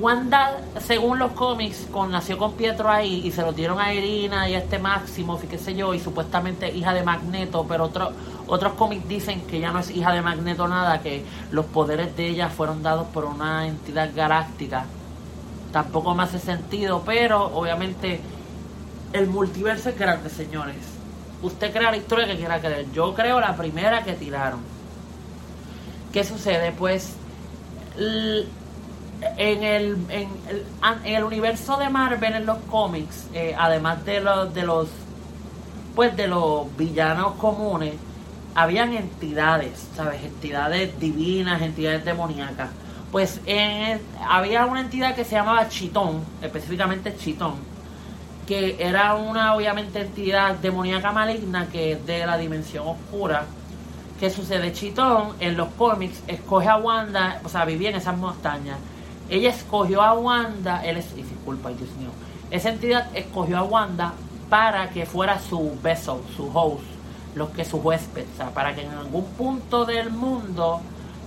Wanda, 0.00 0.62
según 0.80 1.18
los 1.18 1.32
cómics, 1.32 1.86
nació 2.08 2.38
con 2.38 2.54
Pietro 2.54 2.90
ahí 2.90 3.20
y 3.22 3.32
se 3.32 3.42
lo 3.42 3.52
dieron 3.52 3.78
a 3.78 3.92
Irina 3.92 4.48
y 4.48 4.54
a 4.54 4.58
este 4.58 4.78
Máximo, 4.78 5.38
qué 5.38 5.58
sé 5.58 5.74
yo, 5.74 5.92
y 5.92 6.00
supuestamente 6.00 6.74
hija 6.74 6.94
de 6.94 7.02
Magneto, 7.02 7.66
pero 7.68 7.84
otro, 7.84 8.12
otros 8.46 8.72
cómics 8.74 9.06
dicen 9.06 9.42
que 9.42 9.60
ya 9.60 9.72
no 9.72 9.80
es 9.80 9.90
hija 9.90 10.12
de 10.12 10.22
Magneto 10.22 10.66
nada, 10.68 11.02
que 11.02 11.24
los 11.50 11.66
poderes 11.66 12.16
de 12.16 12.28
ella 12.28 12.48
fueron 12.48 12.82
dados 12.82 13.08
por 13.08 13.26
una 13.26 13.66
entidad 13.66 14.10
galáctica. 14.14 14.86
Tampoco 15.70 16.14
me 16.14 16.22
hace 16.22 16.38
sentido, 16.38 17.02
pero 17.04 17.44
obviamente 17.54 18.20
el 19.12 19.26
multiverso 19.26 19.90
es 19.90 19.98
grande, 19.98 20.30
señores. 20.30 20.76
Usted 21.42 21.72
crea 21.72 21.90
la 21.90 21.98
historia 21.98 22.26
que 22.26 22.36
quiera 22.36 22.58
creer. 22.58 22.86
Yo 22.92 23.14
creo 23.14 23.38
la 23.38 23.54
primera 23.54 24.02
que 24.02 24.14
tiraron. 24.14 24.60
¿Qué 26.10 26.24
sucede? 26.24 26.72
Pues 26.72 27.14
en 29.36 29.62
el, 29.62 29.96
en 30.08 30.28
el, 31.04 31.24
universo 31.24 31.76
de 31.76 31.88
Marvel, 31.88 32.34
en 32.34 32.46
los 32.46 32.58
cómics, 32.70 33.26
eh, 33.34 33.54
además 33.58 34.04
de 34.04 34.20
los, 34.20 34.54
de 34.54 34.62
los 34.62 34.88
pues 35.94 36.16
de 36.16 36.28
los 36.28 36.74
villanos 36.76 37.34
comunes, 37.34 37.94
habían 38.54 38.94
entidades, 38.94 39.88
¿sabes? 39.94 40.22
Entidades 40.22 40.98
divinas, 40.98 41.60
entidades 41.62 42.04
demoníacas. 42.04 42.70
Pues 43.10 43.40
había 44.28 44.66
una 44.66 44.80
entidad 44.80 45.14
que 45.14 45.24
se 45.24 45.32
llamaba 45.32 45.68
Chitón, 45.68 46.22
específicamente 46.40 47.16
Chitón, 47.16 47.54
que 48.46 48.76
era 48.78 49.14
una 49.14 49.54
obviamente 49.54 50.00
entidad 50.00 50.54
demoníaca 50.56 51.10
maligna 51.10 51.66
que 51.66 51.92
es 51.92 52.06
de 52.06 52.24
la 52.24 52.38
dimensión 52.38 52.86
oscura. 52.86 53.46
¿Qué 54.20 54.30
sucede? 54.30 54.72
Chitón 54.72 55.34
en 55.40 55.56
los 55.56 55.68
cómics 55.70 56.22
escoge 56.28 56.68
a 56.68 56.76
Wanda, 56.76 57.40
o 57.44 57.48
sea, 57.48 57.64
vivía 57.64 57.90
en 57.90 57.96
esas 57.96 58.16
montañas 58.16 58.76
ella 59.30 59.50
escogió 59.50 60.02
a 60.02 60.12
Wanda, 60.14 60.84
él 60.84 60.96
es, 60.96 61.14
disculpa, 61.14 61.70
Dios 61.70 61.90
mío, 61.98 62.10
esa 62.50 62.70
entidad 62.70 63.08
escogió 63.14 63.58
a 63.58 63.62
Wanda 63.62 64.12
para 64.48 64.90
que 64.90 65.06
fuera 65.06 65.38
su 65.38 65.78
vessel, 65.82 66.16
su 66.36 66.50
host, 66.52 66.82
lo 67.36 67.52
que 67.52 67.64
su 67.64 67.76
huésped, 67.76 68.26
o 68.34 68.36
sea, 68.36 68.50
para 68.50 68.74
que 68.74 68.82
en 68.82 68.90
algún 68.90 69.24
punto 69.24 69.84
del 69.84 70.10
mundo 70.10 70.80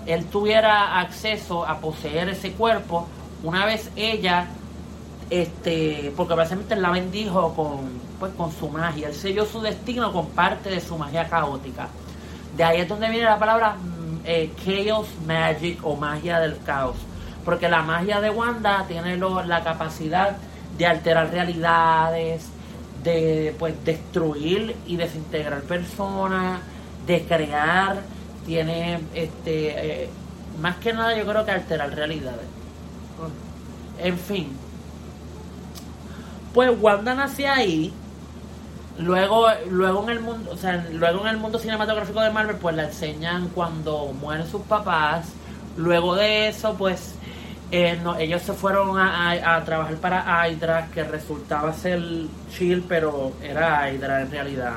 él 0.06 0.26
tuviera 0.26 1.00
acceso 1.00 1.66
a 1.66 1.80
poseer 1.80 2.28
ese 2.28 2.52
cuerpo. 2.52 3.08
Una 3.42 3.66
vez 3.66 3.90
ella 3.96 4.48
este 5.30 6.14
porque 6.18 6.34
básicamente 6.34 6.76
la 6.76 6.92
bendijo 6.92 7.54
con 7.56 8.02
pues 8.20 8.34
con 8.34 8.52
su 8.52 8.68
magia 8.68 9.08
él 9.08 9.16
selló 9.16 9.46
su 9.46 9.62
destino 9.62 10.12
con 10.12 10.28
parte 10.28 10.70
de 10.70 10.82
su 10.82 10.98
magia 10.98 11.30
caótica. 11.30 11.88
De 12.58 12.66
ahí 12.66 12.82
es 12.82 12.90
donde 12.90 13.10
viene 13.10 13.26
la 13.26 13.40
palabra 13.40 13.76
mm, 13.76 14.20
eh, 14.26 14.52
chaos 14.64 15.08
magic 15.26 15.80
o 15.84 15.96
magia 15.96 16.40
del 16.40 16.62
caos 16.64 16.98
porque 17.46 17.70
la 17.70 17.82
magia 17.82 18.22
de 18.22 18.30
Wanda 18.30 18.86
tiene 18.88 19.18
la 19.18 19.64
capacidad 19.64 20.38
de 20.78 20.86
alterar 20.86 21.32
realidades, 21.32 22.46
de 23.04 23.56
pues 23.60 23.74
destruir 23.84 24.76
y 24.88 24.96
desintegrar 24.96 25.62
personas, 25.64 26.62
de 27.06 27.24
crear, 27.24 28.02
tiene 28.46 29.00
este 29.14 30.04
eh, 30.04 30.10
más 30.62 30.78
que 30.78 30.94
nada 30.94 31.16
yo 31.18 31.26
creo 31.26 31.46
que 31.46 31.52
alterar 31.52 31.94
realidades. 31.94 32.46
En 34.00 34.18
fin. 34.18 34.52
Pues 36.54 36.72
Wanda 36.80 37.16
nace 37.16 37.48
ahí. 37.48 37.94
Luego, 38.98 39.48
luego 39.72 40.04
en 40.04 40.10
el 40.10 40.20
mundo, 40.20 40.52
o 40.52 40.58
sea, 40.58 40.86
luego 40.92 41.22
en 41.22 41.28
el 41.28 41.38
mundo 41.38 41.58
cinematográfico 41.58 42.22
de 42.22 42.30
Marvel, 42.30 42.58
pues 42.58 42.76
la 42.76 42.84
enseñan 42.86 43.50
cuando 43.50 44.14
mueren 44.14 44.48
sus 44.48 44.62
papás. 44.62 45.30
Luego 45.78 46.16
de 46.16 46.50
eso, 46.50 46.76
pues 46.76 47.16
eh, 47.76 48.00
ellos 48.20 48.44
se 48.44 48.54
fueron 48.54 49.00
a, 49.00 49.64
trabajar 49.66 49.96
para 49.96 50.48
Hydra, 50.48 50.90
que 50.94 51.04
resultaba 51.04 51.74
ser 51.74 52.00
Chill, 52.52 52.86
pero 52.88 53.32
era 53.42 53.92
Hydra 53.92 54.22
en 54.22 54.30
realidad. 54.30 54.74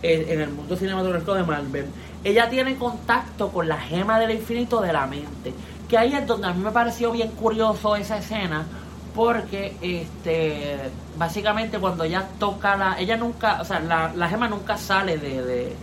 En 0.00 0.40
el 0.40 0.50
mundo 0.50 0.76
cinematográfico 0.76 1.34
de 1.34 1.42
Marvel. 1.42 1.86
Ella 2.22 2.48
tiene 2.48 2.76
contacto 2.76 3.48
con 3.48 3.66
la 3.66 3.78
gema 3.78 4.20
del 4.20 4.30
infinito 4.30 4.80
de 4.80 4.92
la 4.92 5.08
mente. 5.08 5.52
Que 5.88 5.98
ahí 5.98 6.14
es 6.14 6.24
donde 6.24 6.46
a 6.46 6.52
mí 6.52 6.62
me 6.62 6.70
pareció 6.70 7.10
bien 7.10 7.32
curioso 7.32 7.96
esa 7.96 8.18
escena. 8.18 8.64
Porque 9.12 9.74
este 9.82 10.78
básicamente 11.16 11.80
cuando 11.80 12.04
ella 12.04 12.28
toca 12.38 12.76
la. 12.76 12.96
Ella 13.00 13.16
nunca. 13.16 13.60
O 13.60 13.64
sea, 13.64 13.80
la, 13.80 14.28
gema 14.28 14.46
nunca 14.46 14.76
sale 14.76 15.18
de, 15.18 15.42
de, 15.42 15.76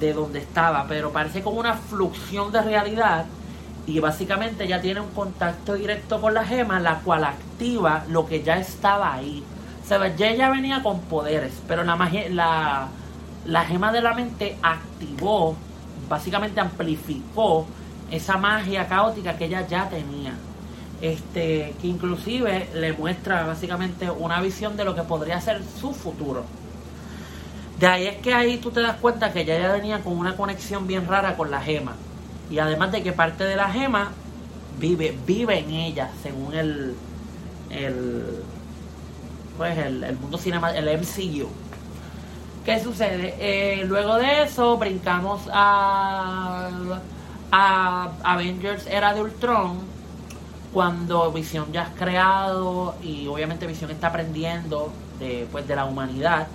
de 0.00 0.12
donde 0.12 0.40
estaba. 0.40 0.86
Pero 0.88 1.12
parece 1.12 1.40
como 1.40 1.60
una 1.60 1.74
fluxión 1.74 2.50
de 2.50 2.62
realidad 2.62 3.26
y 3.90 3.98
básicamente 3.98 4.64
ella 4.64 4.80
tiene 4.80 5.00
un 5.00 5.10
contacto 5.10 5.74
directo 5.74 6.20
con 6.20 6.32
la 6.32 6.44
gema, 6.44 6.78
la 6.78 7.00
cual 7.00 7.24
activa 7.24 8.04
lo 8.08 8.24
que 8.24 8.40
ya 8.42 8.56
estaba 8.56 9.14
ahí. 9.14 9.42
O 9.82 9.88
sea, 9.88 10.14
ya 10.14 10.28
ella 10.28 10.48
venía 10.48 10.80
con 10.80 11.00
poderes, 11.00 11.52
pero 11.66 11.82
la, 11.82 11.96
la, 12.30 12.88
la 13.46 13.64
gema 13.64 13.90
de 13.90 14.00
la 14.00 14.14
mente 14.14 14.56
activó, 14.62 15.56
básicamente 16.08 16.60
amplificó 16.60 17.66
esa 18.12 18.36
magia 18.36 18.86
caótica 18.86 19.36
que 19.36 19.46
ella 19.46 19.66
ya 19.66 19.88
tenía. 19.88 20.34
Este, 21.00 21.74
que 21.80 21.88
inclusive 21.88 22.68
le 22.74 22.92
muestra 22.92 23.44
básicamente 23.44 24.08
una 24.08 24.40
visión 24.40 24.76
de 24.76 24.84
lo 24.84 24.94
que 24.94 25.02
podría 25.02 25.40
ser 25.40 25.62
su 25.80 25.92
futuro. 25.92 26.44
De 27.80 27.88
ahí 27.88 28.06
es 28.06 28.16
que 28.18 28.34
ahí 28.34 28.58
tú 28.58 28.70
te 28.70 28.82
das 28.82 28.98
cuenta 28.98 29.32
que 29.32 29.40
ella 29.40 29.58
ya 29.58 29.72
venía 29.72 30.00
con 30.00 30.16
una 30.16 30.36
conexión 30.36 30.86
bien 30.86 31.08
rara 31.08 31.36
con 31.36 31.50
la 31.50 31.60
gema. 31.60 31.96
Y 32.50 32.58
además 32.58 32.92
de 32.92 33.02
que 33.02 33.12
parte 33.12 33.44
de 33.44 33.56
la 33.56 33.70
gema 33.70 34.10
vive, 34.78 35.16
vive 35.26 35.58
en 35.60 35.70
ella, 35.70 36.10
según 36.22 36.54
el, 36.54 36.94
el 37.70 38.42
pues 39.56 39.78
el, 39.78 40.16
mundo 40.18 40.38
cinema, 40.38 40.70
el 40.76 40.86
MCU. 40.98 41.48
¿Qué 42.64 42.80
sucede? 42.80 43.34
Eh, 43.38 43.84
luego 43.84 44.16
de 44.16 44.42
eso 44.42 44.76
brincamos 44.76 45.42
a, 45.52 46.98
a 47.52 48.10
Avengers 48.22 48.86
Era 48.86 49.14
de 49.14 49.22
Ultron, 49.22 49.78
cuando 50.72 51.32
Visión 51.32 51.72
ya 51.72 51.84
es 51.84 51.88
creado 51.98 52.94
y 53.02 53.26
obviamente 53.26 53.66
Visión 53.66 53.90
está 53.90 54.08
aprendiendo 54.08 54.92
pues, 55.52 55.66
de 55.66 55.76
la 55.76 55.84
humanidad 55.84 56.46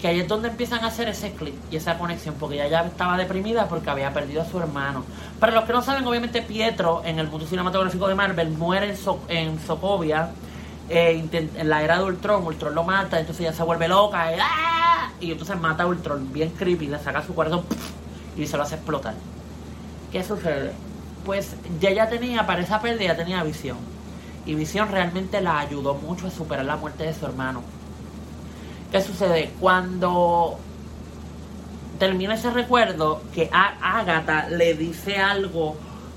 que 0.00 0.08
ahí 0.08 0.20
es 0.20 0.28
donde 0.28 0.48
empiezan 0.48 0.84
a 0.84 0.88
hacer 0.88 1.08
ese 1.08 1.32
clip 1.32 1.54
y 1.70 1.76
esa 1.76 1.98
conexión, 1.98 2.34
porque 2.38 2.56
ella 2.56 2.68
ya 2.68 2.86
estaba 2.86 3.16
deprimida 3.16 3.68
porque 3.68 3.90
había 3.90 4.12
perdido 4.12 4.42
a 4.42 4.44
su 4.44 4.58
hermano. 4.58 5.04
Para 5.40 5.52
los 5.52 5.64
que 5.64 5.72
no 5.72 5.82
saben, 5.82 6.06
obviamente 6.06 6.42
Pietro 6.42 7.02
en 7.04 7.18
el 7.18 7.28
mundo 7.28 7.46
cinematográfico 7.46 8.08
de 8.08 8.14
Marvel 8.14 8.50
muere 8.50 8.94
en, 8.94 8.96
en 9.28 9.60
Sokovia, 9.60 10.30
eh, 10.88 11.26
en 11.32 11.68
la 11.68 11.82
era 11.82 11.98
de 11.98 12.04
Ultron, 12.04 12.44
Ultron 12.44 12.74
lo 12.74 12.84
mata, 12.84 13.18
entonces 13.18 13.46
ella 13.46 13.56
se 13.56 13.62
vuelve 13.62 13.88
loca 13.88 14.32
y, 14.32 14.38
¡ah! 14.40 15.10
entonces 15.20 15.58
mata 15.58 15.84
a 15.84 15.86
Ultron, 15.86 16.32
bien 16.32 16.50
creepy, 16.50 16.86
le 16.86 16.98
saca 16.98 17.22
su 17.22 17.34
corazón 17.34 17.64
y 18.36 18.46
se 18.46 18.56
lo 18.56 18.62
hace 18.62 18.74
explotar. 18.74 19.14
¿Qué 20.12 20.22
sucede? 20.22 20.72
Pues 21.24 21.56
ya 21.80 21.90
ya 21.90 22.08
tenía, 22.08 22.46
para 22.46 22.60
esa 22.60 22.80
pérdida 22.80 23.16
tenía 23.16 23.42
visión. 23.42 23.78
Y 24.46 24.54
visión 24.54 24.90
realmente 24.90 25.40
la 25.40 25.58
ayudó 25.58 25.94
mucho 25.94 26.26
a 26.26 26.30
superar 26.30 26.66
la 26.66 26.76
muerte 26.76 27.04
de 27.04 27.14
su 27.14 27.24
hermano 27.24 27.62
¿Qué 28.94 29.00
sucede? 29.00 29.50
Cuando 29.58 30.56
termina 31.98 32.34
ese 32.34 32.52
recuerdo, 32.52 33.22
que 33.34 33.50
a 33.52 33.98
Agatha 33.98 34.48
le 34.48 34.74
dice 34.74 35.16
algo 35.16 35.74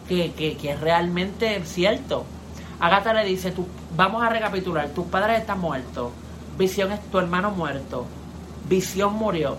que, 0.07 0.31
que, 0.33 0.77
realmente 0.79 1.59
cierto. 1.65 2.23
Agatha 2.79 3.13
le 3.13 3.25
dice, 3.25 3.49
tú, 3.49 3.65
vamos 3.95 4.21
a 4.21 4.29
recapitular, 4.29 4.89
tus 4.89 5.07
padres 5.07 5.39
están 5.39 5.59
muertos, 5.59 6.11
Visión 6.55 6.91
es 6.91 7.01
tu 7.09 7.17
hermano 7.17 7.49
muerto, 7.49 8.05
Visión 8.69 9.15
murió. 9.15 9.57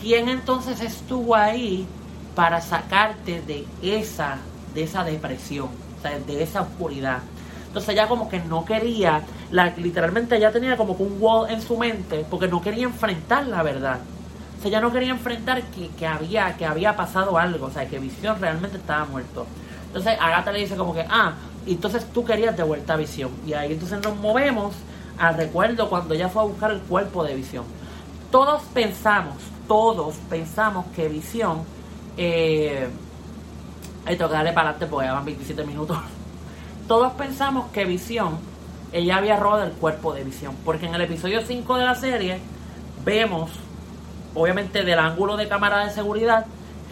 ¿Quién 0.00 0.28
entonces 0.28 0.80
estuvo 0.80 1.34
ahí 1.34 1.88
para 2.36 2.60
sacarte 2.60 3.42
de 3.42 3.66
esa, 3.82 4.38
de 4.74 4.84
esa 4.84 5.02
depresión, 5.02 5.70
de 6.24 6.40
esa 6.40 6.60
oscuridad? 6.60 7.18
Entonces 7.66 7.94
ella 7.94 8.06
como 8.06 8.28
que 8.28 8.38
no 8.38 8.64
quería, 8.64 9.22
la, 9.50 9.74
literalmente 9.76 10.36
ella 10.36 10.52
tenía 10.52 10.76
como 10.76 10.96
que 10.96 11.02
un 11.02 11.16
wall 11.20 11.50
en 11.50 11.60
su 11.60 11.76
mente 11.76 12.24
porque 12.28 12.48
no 12.48 12.62
quería 12.62 12.84
enfrentar 12.84 13.46
la 13.46 13.62
verdad. 13.62 13.98
O 14.58 14.62
sea, 14.62 14.68
ella 14.68 14.80
no 14.80 14.92
quería 14.92 15.10
enfrentar 15.10 15.62
que, 15.98 16.06
había, 16.06 16.56
que 16.56 16.66
había 16.66 16.94
pasado 16.96 17.38
algo, 17.38 17.66
o 17.66 17.70
sea, 17.70 17.88
que 17.88 17.98
Visión 17.98 18.40
realmente 18.40 18.76
estaba 18.76 19.04
muerto. 19.06 19.46
Entonces 19.86 20.16
Agatha 20.20 20.52
le 20.52 20.60
dice 20.60 20.76
como 20.76 20.94
que, 20.94 21.04
ah, 21.08 21.32
entonces 21.66 22.06
tú 22.12 22.24
querías 22.24 22.56
de 22.56 22.62
vuelta 22.62 22.94
a 22.94 22.96
Visión. 22.96 23.30
Y 23.46 23.54
ahí 23.54 23.72
entonces 23.72 24.00
nos 24.02 24.16
movemos 24.16 24.74
al 25.18 25.36
recuerdo 25.36 25.88
cuando 25.88 26.14
ella 26.14 26.28
fue 26.28 26.42
a 26.42 26.44
buscar 26.44 26.70
el 26.70 26.80
cuerpo 26.80 27.24
de 27.24 27.34
Visión. 27.34 27.64
Todos 28.30 28.62
pensamos, 28.74 29.36
todos 29.66 30.16
pensamos 30.28 30.86
que 30.94 31.08
Visión... 31.08 31.62
Eh, 32.16 32.88
tengo 34.04 34.28
que 34.28 34.34
darle 34.34 34.52
para 34.52 34.70
adelante 34.70 34.86
porque 34.86 35.06
ya 35.06 35.12
van 35.12 35.24
27 35.24 35.64
minutos 35.64 35.96
todos 36.90 37.12
pensamos 37.12 37.70
que 37.70 37.84
Visión, 37.84 38.38
ella 38.92 39.16
había 39.16 39.36
robado 39.36 39.64
el 39.64 39.72
cuerpo 39.72 40.12
de 40.12 40.24
Visión. 40.24 40.54
Porque 40.64 40.86
en 40.86 40.94
el 40.94 41.02
episodio 41.02 41.42
5 41.46 41.76
de 41.76 41.84
la 41.84 41.94
serie 41.94 42.38
vemos, 43.04 43.50
obviamente 44.34 44.84
del 44.84 44.98
ángulo 44.98 45.36
de 45.36 45.48
cámara 45.48 45.84
de 45.84 45.92
seguridad, 45.92 46.46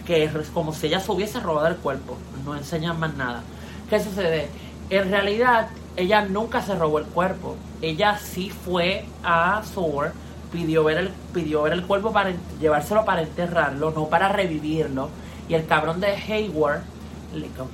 que 0.07 0.25
es 0.25 0.33
como 0.55 0.73
si 0.73 0.87
ella 0.87 1.01
se 1.01 1.13
hubiese 1.13 1.41
robado 1.41 1.67
el 1.67 1.77
cuerpo. 1.77 2.17
No 2.45 2.57
enseñan 2.57 2.99
más 2.99 3.15
nada. 3.15 3.43
¿Qué 3.91 4.01
sucede? 4.01 4.49
En 4.91 5.11
realidad, 5.11 5.69
ella 5.97 6.23
nunca 6.23 6.63
se 6.63 6.75
robó 6.75 6.99
el 6.99 7.07
cuerpo. 7.07 7.57
Ella 7.83 8.19
sí 8.19 8.51
fue 8.51 9.05
a 9.23 9.63
Thor, 9.75 10.13
pidió 10.53 10.85
ver 10.85 10.99
el, 10.99 11.09
pidió 11.35 11.63
ver 11.63 11.75
el 11.75 11.85
cuerpo 11.85 12.13
para 12.13 12.33
llevárselo 12.61 13.05
para 13.05 13.23
enterrarlo, 13.23 13.91
no 13.91 14.07
para 14.07 14.29
revivirlo. 14.29 15.11
Y 15.49 15.55
el 15.55 15.67
cabrón 15.67 16.01
de 16.01 16.09
Hayward, 16.09 16.83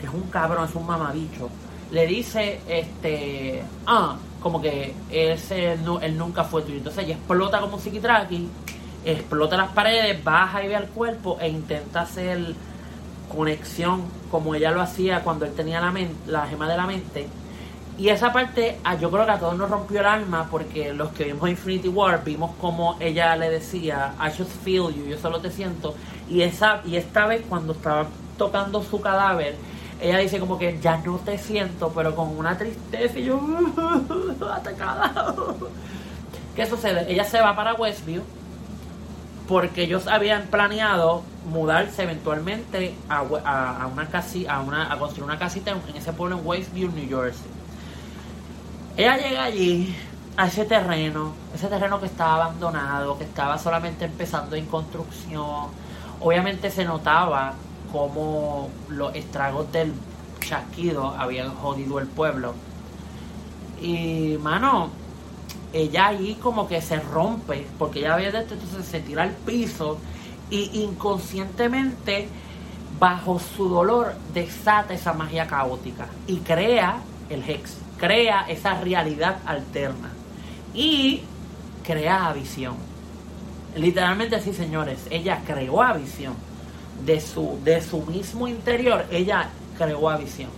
que 0.01 0.07
es 0.07 0.13
un 0.13 0.23
cabrón, 0.31 0.69
es 0.69 0.75
un 0.75 0.87
mamabicho, 0.87 1.51
le 1.91 2.07
dice, 2.07 2.61
este, 2.69 3.63
ah, 3.87 4.17
como 4.41 4.61
que 4.61 4.95
ese 5.11 5.73
él 5.73 6.19
nunca 6.19 6.45
fue 6.45 6.63
tuyo. 6.63 6.79
Entonces 6.79 7.05
ella 7.05 7.15
explota 7.15 7.61
como 7.61 7.79
psiquitraki, 7.79 8.49
explota 9.05 9.57
las 9.57 9.71
paredes, 9.71 10.23
baja 10.23 10.63
y 10.63 10.69
ve 10.69 10.77
al 10.77 10.89
cuerpo 10.89 11.39
e 11.41 11.49
intenta 11.49 12.03
hacer 12.03 12.55
conexión 13.35 14.03
como 14.31 14.55
ella 14.55 14.71
lo 14.71 14.81
hacía 14.81 15.23
cuando 15.23 15.45
él 15.45 15.55
tenía 15.55 15.81
la, 15.81 15.93
la 16.27 16.47
gema 16.47 16.69
de 16.69 16.77
la 16.77 16.87
mente. 16.87 17.29
Y 17.97 18.09
esa 18.09 18.33
parte, 18.33 18.77
ah, 18.83 18.97
yo 18.97 19.11
creo 19.11 19.25
que 19.25 19.31
a 19.31 19.39
todos 19.39 19.57
nos 19.57 19.71
rompió 19.71 20.01
el 20.01 20.07
alma 20.07 20.49
porque 20.51 20.93
los 20.93 21.11
que 21.13 21.25
vimos 21.25 21.49
Infinity 21.49 21.89
War 21.89 22.25
vimos 22.25 22.51
como 22.61 22.97
ella 22.99 23.37
le 23.37 23.51
decía, 23.51 24.15
I 24.19 24.37
just 24.37 24.51
feel 24.65 24.93
you, 24.93 25.07
yo 25.07 25.17
solo 25.17 25.41
te 25.41 25.51
siento. 25.51 25.95
Y, 26.29 26.43
esa, 26.43 26.81
y 26.85 26.97
esta 26.97 27.27
vez 27.27 27.43
cuando 27.49 27.73
estaba 27.73 28.07
tocando 28.37 28.83
su 28.83 29.01
cadáver, 29.01 29.55
ella 30.01 30.19
dice 30.19 30.39
como 30.39 30.59
que 30.59 30.79
ya 30.81 30.99
no 30.99 31.17
te 31.19 31.39
siento, 31.39 31.93
pero 31.95 32.15
con 32.15 32.37
una 32.37 32.57
tristeza 32.57 33.19
y 33.19 33.25
yo 33.25 33.41
atacada. 34.53 35.35
¿Qué 36.55 36.67
sucede? 36.67 37.11
Ella 37.11 37.25
se 37.25 37.41
va 37.41 37.57
para 37.57 37.75
Westview 37.75 38.23
porque 39.49 39.83
ellos 39.83 40.07
habían 40.07 40.45
planeado 40.45 41.23
mudarse 41.51 42.03
eventualmente 42.03 42.95
a, 43.09 43.23
una 43.23 44.07
casi, 44.09 44.47
a, 44.47 44.61
una, 44.61 44.93
a 44.93 44.99
construir 44.99 45.25
una 45.25 45.39
casita 45.39 45.71
en, 45.71 45.97
ese 45.97 46.13
pueblo 46.13 46.39
en 46.39 46.47
Westview, 46.47 46.91
New 46.93 47.09
Jersey. 47.09 47.51
Ella 48.97 49.17
llega 49.17 49.45
allí 49.45 49.95
a 50.37 50.47
ese 50.47 50.65
terreno, 50.65 51.35
ese 51.55 51.69
terreno 51.69 52.01
que 52.01 52.07
estaba 52.07 52.45
abandonado, 52.45 53.19
que 53.19 53.25
estaba 53.25 53.59
solamente 53.59 54.07
empezando 54.07 54.57
en 54.57 54.67
construcción. 54.67 55.69
Obviamente 56.21 56.71
se 56.71 56.85
notaba 56.85 57.55
como 57.95 58.71
los 58.89 59.15
estragos 59.15 59.71
del 59.71 59.93
chasquido 60.41 61.15
habían 61.17 61.55
jodido 61.55 62.01
el 62.01 62.09
pueblo. 62.09 62.55
Y, 63.81 64.37
mano, 64.43 64.91
ella 65.73 66.09
ahí 66.09 66.37
como 66.43 66.67
que 66.67 66.83
se 66.83 66.99
rompe, 66.99 67.65
porque 67.79 68.01
ella 68.01 68.17
ve 68.17 68.27
esto, 68.27 68.55
entonces 68.55 68.85
se 68.85 68.99
tira 68.99 69.23
al 69.23 69.31
piso 69.31 69.99
y 70.51 70.83
inconscientemente, 70.83 72.27
bajo 72.99 73.39
su 73.39 73.69
dolor, 73.69 74.15
desata 74.33 74.93
esa 74.93 75.13
magia 75.13 75.47
caótica 75.47 76.09
y 76.27 76.39
crea 76.39 76.97
el 77.31 77.49
Hex, 77.49 77.77
crea 77.97 78.45
esa 78.49 78.75
realidad 78.81 79.39
alterna 79.47 80.11
y 80.75 81.23
crea 81.85 82.27
a 82.27 82.33
Visión. 82.33 82.75
Literalmente 83.77 84.35
así, 84.35 84.53
señores, 84.53 85.07
ella 85.11 85.43
creó 85.47 85.81
a 85.81 85.93
Visión 85.93 86.35
de 87.05 87.21
su, 87.21 87.59
de 87.65 87.81
su 87.83 88.03
mismo 88.03 88.49
interior, 88.49 89.05
ella 89.11 89.49
creó 89.77 90.09
a 90.09 90.17
Visión. 90.17 90.51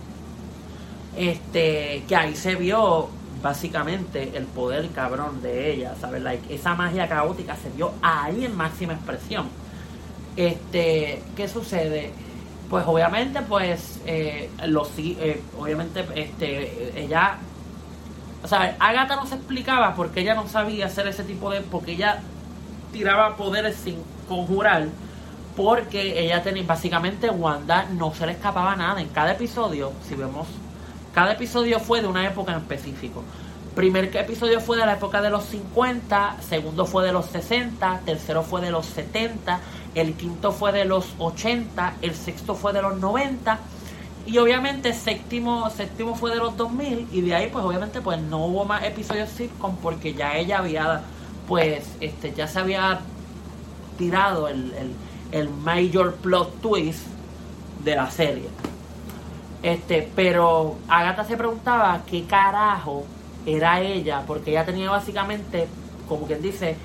Este, 1.15 2.03
que 2.07 2.15
ahí 2.15 2.35
se 2.35 2.55
vio 2.55 3.09
básicamente 3.41 4.31
el 4.35 4.45
poder 4.45 4.89
cabrón 4.89 5.41
de 5.41 5.73
ella, 5.73 5.95
¿sabes? 5.99 6.21
Like, 6.21 6.53
esa 6.53 6.75
magia 6.75 7.07
caótica 7.07 7.55
se 7.55 7.69
vio 7.69 7.93
ahí 8.01 8.45
en 8.45 8.55
máxima 8.55 8.93
expresión. 8.93 9.47
Este, 10.35 11.21
¿qué 11.35 11.47
sucede? 11.47 12.11
Pues 12.69 12.85
obviamente, 12.85 13.41
pues, 13.41 13.99
eh, 14.05 14.49
los, 14.65 14.89
eh, 14.97 15.41
obviamente, 15.57 16.05
este, 16.15 16.99
ella, 17.01 17.37
o 18.43 18.47
sea, 18.47 18.75
Agatha 18.79 19.15
no 19.15 19.25
se 19.25 19.35
explicaba 19.35 19.95
porque 19.95 20.21
ella 20.21 20.35
no 20.35 20.47
sabía 20.47 20.87
hacer 20.87 21.07
ese 21.07 21.23
tipo 21.23 21.49
de, 21.49 21.61
porque 21.61 21.93
ella 21.93 22.19
tiraba 22.91 23.37
poderes 23.37 23.77
sin 23.77 23.97
conjurar, 24.27 24.87
porque 25.57 26.23
ella 26.23 26.41
tenía, 26.41 26.63
básicamente, 26.63 27.29
Wanda 27.29 27.87
no 27.91 28.13
se 28.13 28.25
le 28.25 28.33
escapaba 28.33 28.75
nada. 28.75 29.01
En 29.01 29.09
cada 29.09 29.33
episodio, 29.33 29.91
si 30.07 30.15
vemos 30.15 30.47
cada 31.17 31.31
episodio 31.31 31.79
fue 31.79 31.99
de 31.99 32.07
una 32.07 32.27
época 32.27 32.51
en 32.51 32.59
específico. 32.59 33.23
Primer 33.73 34.15
episodio 34.15 34.61
fue 34.61 34.77
de 34.77 34.85
la 34.85 34.93
época 34.93 35.19
de 35.19 35.31
los 35.31 35.45
50, 35.45 36.37
segundo 36.47 36.85
fue 36.85 37.03
de 37.05 37.11
los 37.11 37.25
60, 37.25 38.01
tercero 38.05 38.43
fue 38.43 38.61
de 38.61 38.69
los 38.69 38.85
70, 38.85 39.59
el 39.95 40.13
quinto 40.13 40.51
fue 40.51 40.71
de 40.71 40.85
los 40.85 41.15
80, 41.17 41.95
el 42.03 42.13
sexto 42.13 42.53
fue 42.53 42.71
de 42.71 42.83
los 42.83 42.99
90 42.99 43.59
y 44.27 44.37
obviamente 44.37 44.93
séptimo, 44.93 45.71
séptimo 45.71 46.13
fue 46.13 46.29
de 46.29 46.37
los 46.37 46.55
2000 46.55 47.07
y 47.11 47.21
de 47.21 47.33
ahí 47.33 47.49
pues 47.51 47.65
obviamente 47.65 47.99
pues 48.01 48.21
no 48.21 48.45
hubo 48.45 48.65
más 48.65 48.83
episodios 48.83 49.29
sitcom 49.29 49.75
porque 49.77 50.13
ya 50.13 50.35
ella 50.37 50.59
había 50.59 51.01
pues 51.47 51.83
este 51.99 52.31
ya 52.31 52.47
se 52.47 52.59
había 52.59 52.99
tirado 53.97 54.47
el, 54.49 54.71
el, 54.73 54.91
el 55.31 55.49
major 55.49 56.15
plot 56.15 56.61
twist 56.61 57.07
de 57.83 57.95
la 57.95 58.09
serie. 58.09 58.49
Este, 59.63 60.09
pero 60.15 60.75
Agatha 60.87 61.23
se 61.23 61.35
preguntaba 61.35 62.01
qué 62.05 62.25
carajo 62.25 63.05
era 63.45 63.81
ella, 63.81 64.23
porque 64.27 64.51
ella 64.51 64.65
tenía 64.65 64.89
básicamente, 64.89 65.67
como 66.07 66.27
quien 66.27 66.41
dice, 66.41 66.77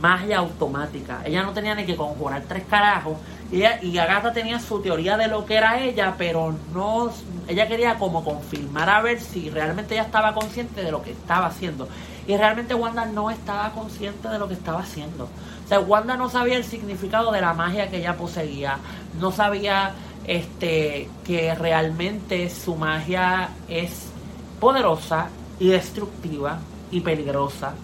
magia 0.00 0.38
automática. 0.38 1.20
Ella 1.24 1.42
no 1.42 1.52
tenía 1.52 1.74
ni 1.74 1.84
que 1.84 1.96
conjurar 1.96 2.42
tres 2.48 2.64
carajos. 2.68 3.18
Y, 3.50 3.58
ella, 3.58 3.78
y 3.82 3.96
Agatha 3.98 4.32
tenía 4.32 4.58
su 4.58 4.80
teoría 4.80 5.16
de 5.16 5.28
lo 5.28 5.46
que 5.46 5.56
era 5.56 5.78
ella, 5.78 6.14
pero 6.18 6.54
no. 6.74 7.10
Ella 7.48 7.68
quería 7.68 7.94
como 7.96 8.24
confirmar 8.24 8.90
a 8.90 9.00
ver 9.02 9.20
si 9.20 9.50
realmente 9.50 9.94
ella 9.94 10.04
estaba 10.04 10.34
consciente 10.34 10.82
de 10.82 10.90
lo 10.90 11.02
que 11.02 11.12
estaba 11.12 11.46
haciendo. 11.46 11.88
Y 12.26 12.36
realmente 12.36 12.74
Wanda 12.74 13.06
no 13.06 13.30
estaba 13.30 13.70
consciente 13.70 14.28
de 14.28 14.38
lo 14.38 14.48
que 14.48 14.54
estaba 14.54 14.80
haciendo. 14.80 15.28
O 15.66 15.68
sea, 15.68 15.80
Wanda 15.80 16.16
no 16.16 16.30
sabía 16.30 16.56
el 16.56 16.64
significado 16.64 17.32
de 17.32 17.40
la 17.40 17.52
magia 17.52 17.90
que 17.90 17.96
ella 17.98 18.16
poseía. 18.16 18.78
No 19.20 19.32
sabía 19.32 19.94
este, 20.24 21.08
que 21.24 21.52
realmente 21.56 22.48
su 22.50 22.76
magia 22.76 23.48
es 23.68 24.06
poderosa 24.60 25.28
y 25.58 25.68
destructiva 25.68 26.60
y 26.92 27.00
peligrosa. 27.00 27.74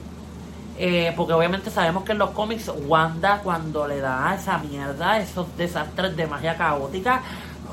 Eh, 0.79 1.13
porque 1.17 1.33
obviamente 1.33 1.71
sabemos 1.71 2.05
que 2.05 2.13
en 2.13 2.19
los 2.19 2.31
cómics 2.31 2.71
Wanda 2.87 3.41
cuando 3.43 3.89
le 3.89 3.99
da 3.99 4.33
esa 4.35 4.59
mierda, 4.59 5.19
esos 5.19 5.57
desastres 5.57 6.17
de 6.17 6.29
magia 6.29 6.57
caótica, 6.57 7.21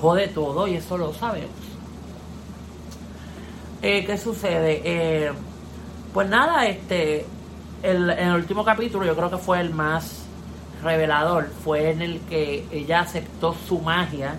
jode 0.02 0.28
todo 0.30 0.67
y 0.67 0.76
eso 0.76 0.98
lo 0.98 1.13
sabemos. 1.13 1.50
Eh, 3.84 4.04
¿Qué 4.06 4.17
sucede? 4.17 4.82
Eh, 4.84 5.32
pues 6.13 6.28
nada, 6.28 6.65
este, 6.65 7.28
el, 7.84 8.10
en 8.10 8.30
el 8.30 8.36
último 8.36 8.63
capítulo 8.63 9.06
yo 9.06 9.15
creo 9.15 9.30
que 9.30 9.38
fue 9.38 9.60
el 9.60 9.72
más 9.72 10.26
revelador, 10.84 11.50
fue 11.63 11.92
en 11.92 12.02
el 12.02 12.20
que 12.22 12.65
ella 12.72 13.02
aceptó 13.02 13.56
su 13.68 13.80
magia 13.80 14.36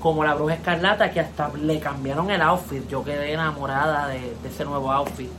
como 0.00 0.24
la 0.24 0.34
bruja 0.34 0.54
escarlata 0.54 1.10
que 1.10 1.20
hasta 1.20 1.50
le 1.60 1.80
cambiaron 1.80 2.30
el 2.30 2.40
outfit. 2.42 2.88
Yo 2.88 3.04
quedé 3.04 3.32
enamorada 3.32 4.08
de, 4.08 4.34
ese 4.46 4.64
nuevo 4.64 4.92
outfit. 4.92 5.30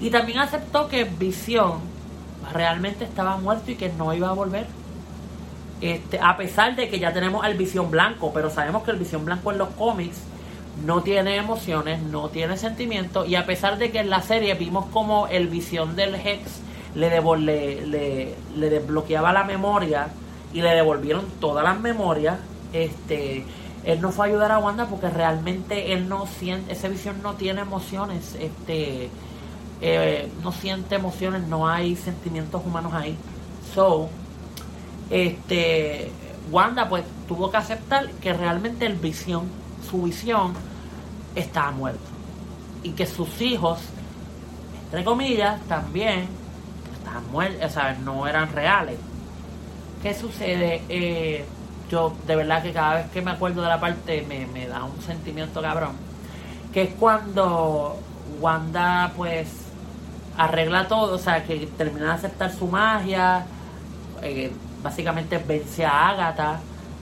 Y 0.00 0.10
también 0.10 0.38
aceptó 0.38 0.88
que 0.88 1.04
Visión 1.04 1.80
realmente 2.52 3.04
estaba 3.04 3.36
muerto 3.36 3.70
y 3.70 3.76
que 3.76 3.88
no 3.90 4.12
iba 4.12 4.28
a 4.28 4.32
volver. 4.32 4.66
Este, 5.80 6.18
a 6.20 6.36
pesar 6.36 6.76
de 6.76 6.88
que 6.90 6.98
ya 6.98 7.12
tenemos 7.12 7.44
al 7.44 7.54
Visión 7.54 7.90
Blanco, 7.90 8.32
pero 8.34 8.50
sabemos 8.50 8.82
que 8.82 8.90
el 8.90 8.98
Visión 8.98 9.24
Blanco 9.24 9.52
en 9.52 9.58
los 9.58 9.70
cómics 9.70 10.18
no 10.84 11.02
tiene 11.02 11.36
emociones, 11.36 12.02
no 12.02 12.28
tiene 12.28 12.56
sentimientos, 12.56 13.28
y 13.28 13.34
a 13.34 13.46
pesar 13.46 13.78
de 13.78 13.90
que 13.90 14.00
en 14.00 14.10
la 14.10 14.22
serie 14.22 14.54
vimos 14.54 14.86
como 14.86 15.26
el 15.28 15.48
Visión 15.48 15.96
del 15.96 16.14
Hex 16.14 16.60
le, 16.94 17.20
le, 17.20 17.86
le, 17.86 18.34
le 18.56 18.70
desbloqueaba 18.70 19.32
la 19.32 19.44
memoria 19.44 20.08
y 20.52 20.60
le 20.62 20.70
devolvieron 20.70 21.24
todas 21.40 21.64
las 21.64 21.80
memorias, 21.80 22.38
este 22.72 23.44
él 23.84 24.00
no 24.00 24.12
fue 24.12 24.26
a 24.26 24.28
ayudar 24.28 24.52
a 24.52 24.58
Wanda 24.58 24.86
porque 24.86 25.08
realmente 25.08 25.92
él 25.92 26.08
no 26.08 26.26
siente, 26.26 26.72
esa 26.72 26.88
visión 26.88 27.22
no 27.22 27.34
tiene 27.34 27.62
emociones, 27.62 28.36
este, 28.38 29.08
eh, 29.80 30.28
no 30.42 30.52
siente 30.52 30.96
emociones, 30.96 31.46
no 31.48 31.66
hay 31.66 31.96
sentimientos 31.96 32.62
humanos 32.64 32.92
ahí. 32.92 33.16
So, 33.74 34.10
este, 35.08 36.10
Wanda 36.50 36.88
pues 36.88 37.04
tuvo 37.26 37.50
que 37.50 37.56
aceptar 37.56 38.10
que 38.20 38.34
realmente 38.34 38.84
el 38.84 38.96
visión, 38.96 39.44
su 39.88 40.02
visión, 40.02 40.52
estaba 41.34 41.70
muerto. 41.70 42.00
Y 42.82 42.90
que 42.90 43.06
sus 43.06 43.40
hijos, 43.40 43.78
entre 44.84 45.04
comillas, 45.04 45.60
también 45.68 46.28
estaban 47.00 47.30
muertos, 47.30 47.64
o 47.64 47.68
sea, 47.68 47.96
no 48.04 48.26
eran 48.26 48.52
reales. 48.52 48.98
¿Qué 50.02 50.14
sucede? 50.14 50.82
Eh, 50.88 51.44
yo 51.90 52.14
de 52.26 52.36
verdad 52.36 52.62
que 52.62 52.72
cada 52.72 52.94
vez 52.94 53.10
que 53.10 53.20
me 53.20 53.32
acuerdo 53.32 53.62
de 53.62 53.68
la 53.68 53.80
parte 53.80 54.24
me, 54.28 54.66
da 54.66 54.84
un 54.84 55.00
sentimiento 55.02 55.60
cabrón. 55.60 55.92
Que 56.72 56.82
es 56.82 56.94
cuando 56.98 57.98
Wanda 58.40 59.12
pues 59.16 59.48
arregla 60.38 60.88
todo, 60.88 61.16
o 61.16 61.18
sea, 61.18 61.44
que 61.44 61.66
termina 61.76 62.06
de 62.06 62.12
aceptar 62.12 62.52
su 62.52 62.66
magia, 62.66 63.44
eh, 64.22 64.52
básicamente 64.82 65.38
vence 65.38 65.84
a 65.84 66.08
Agatha, 66.08 66.60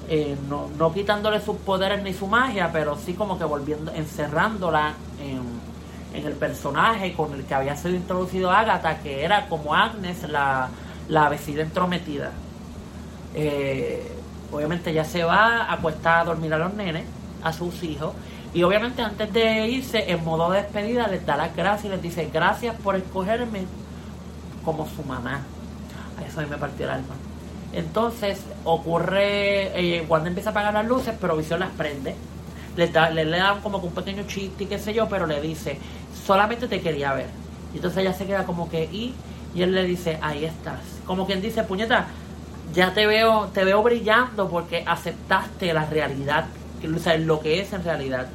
eh, 0.08 0.36
no, 0.48 0.68
no, 0.78 0.92
quitándole 0.92 1.40
sus 1.40 1.56
poderes 1.56 2.02
ni 2.02 2.14
su 2.14 2.26
magia, 2.26 2.70
pero 2.72 2.96
sí 2.96 3.12
como 3.12 3.38
que 3.38 3.44
volviendo, 3.44 3.92
encerrándola 3.92 4.94
en, 5.22 5.42
en, 6.18 6.26
el 6.26 6.34
personaje 6.34 7.12
con 7.12 7.32
el 7.34 7.44
que 7.44 7.54
había 7.54 7.76
sido 7.76 7.94
introducido 7.94 8.50
Agatha, 8.50 8.98
que 8.98 9.24
era 9.24 9.46
como 9.48 9.74
Agnes, 9.74 10.28
la, 10.28 10.68
la 11.08 11.28
vecina 11.28 11.62
entrometida. 11.62 12.32
Eh, 13.34 14.10
obviamente 14.52 14.92
ya 14.92 15.04
se 15.04 15.24
va 15.24 15.62
a 15.64 15.74
acostar 15.74 16.20
a 16.20 16.24
dormir 16.24 16.52
a 16.54 16.58
los 16.58 16.74
nenes, 16.74 17.04
a 17.42 17.52
sus 17.52 17.82
hijos, 17.82 18.14
y 18.54 18.62
obviamente 18.62 19.02
antes 19.02 19.32
de 19.32 19.68
irse, 19.68 20.10
en 20.10 20.24
modo 20.24 20.50
de 20.50 20.62
despedida, 20.62 21.06
les 21.06 21.24
da 21.26 21.36
las 21.36 21.54
gracias 21.54 21.84
y 21.84 21.88
les 21.88 22.02
dice 22.02 22.30
gracias 22.32 22.74
por 22.76 22.96
escogerme 22.96 23.66
como 24.64 24.88
su 24.88 25.02
mamá. 25.04 25.42
A 26.18 26.24
eso 26.26 26.40
a 26.40 26.44
mí 26.44 26.50
me 26.50 26.56
partió 26.56 26.86
el 26.86 26.92
alma. 26.92 27.14
Entonces 27.72 28.40
ocurre, 28.64 29.98
eh, 29.98 30.04
cuando 30.08 30.28
empieza 30.28 30.50
a 30.50 30.52
apagar 30.52 30.72
las 30.72 30.86
luces, 30.86 31.14
pero 31.20 31.36
Visión 31.36 31.60
las 31.60 31.70
prende. 31.70 32.14
Le, 32.78 32.86
da, 32.86 33.10
dan 33.10 33.60
como 33.60 33.78
un 33.78 33.92
pequeño 33.92 34.22
chiste 34.28 34.64
y 34.64 34.66
qué 34.68 34.78
sé 34.78 34.94
yo, 34.94 35.08
pero 35.08 35.26
le 35.26 35.40
dice, 35.40 35.78
solamente 36.24 36.68
te 36.68 36.80
quería 36.80 37.12
ver. 37.12 37.26
Y 37.72 37.76
entonces 37.76 37.98
ella 37.98 38.12
se 38.12 38.24
queda 38.24 38.44
como 38.44 38.70
que, 38.70 38.84
y, 38.84 39.14
y 39.52 39.62
él 39.62 39.74
le 39.74 39.84
dice, 39.84 40.18
ahí 40.22 40.44
estás. 40.44 40.78
Como 41.04 41.26
quien 41.26 41.42
dice, 41.42 41.64
puñeta, 41.64 42.06
ya 42.72 42.94
te 42.94 43.06
veo, 43.06 43.48
te 43.52 43.64
veo 43.64 43.82
brillando 43.82 44.48
porque 44.48 44.84
aceptaste 44.86 45.72
la 45.72 45.86
realidad, 45.86 46.46
o 46.94 46.98
sea, 47.00 47.16
lo 47.16 47.40
que 47.40 47.60
es 47.60 47.72
en 47.72 47.82
realidad. 47.82 48.28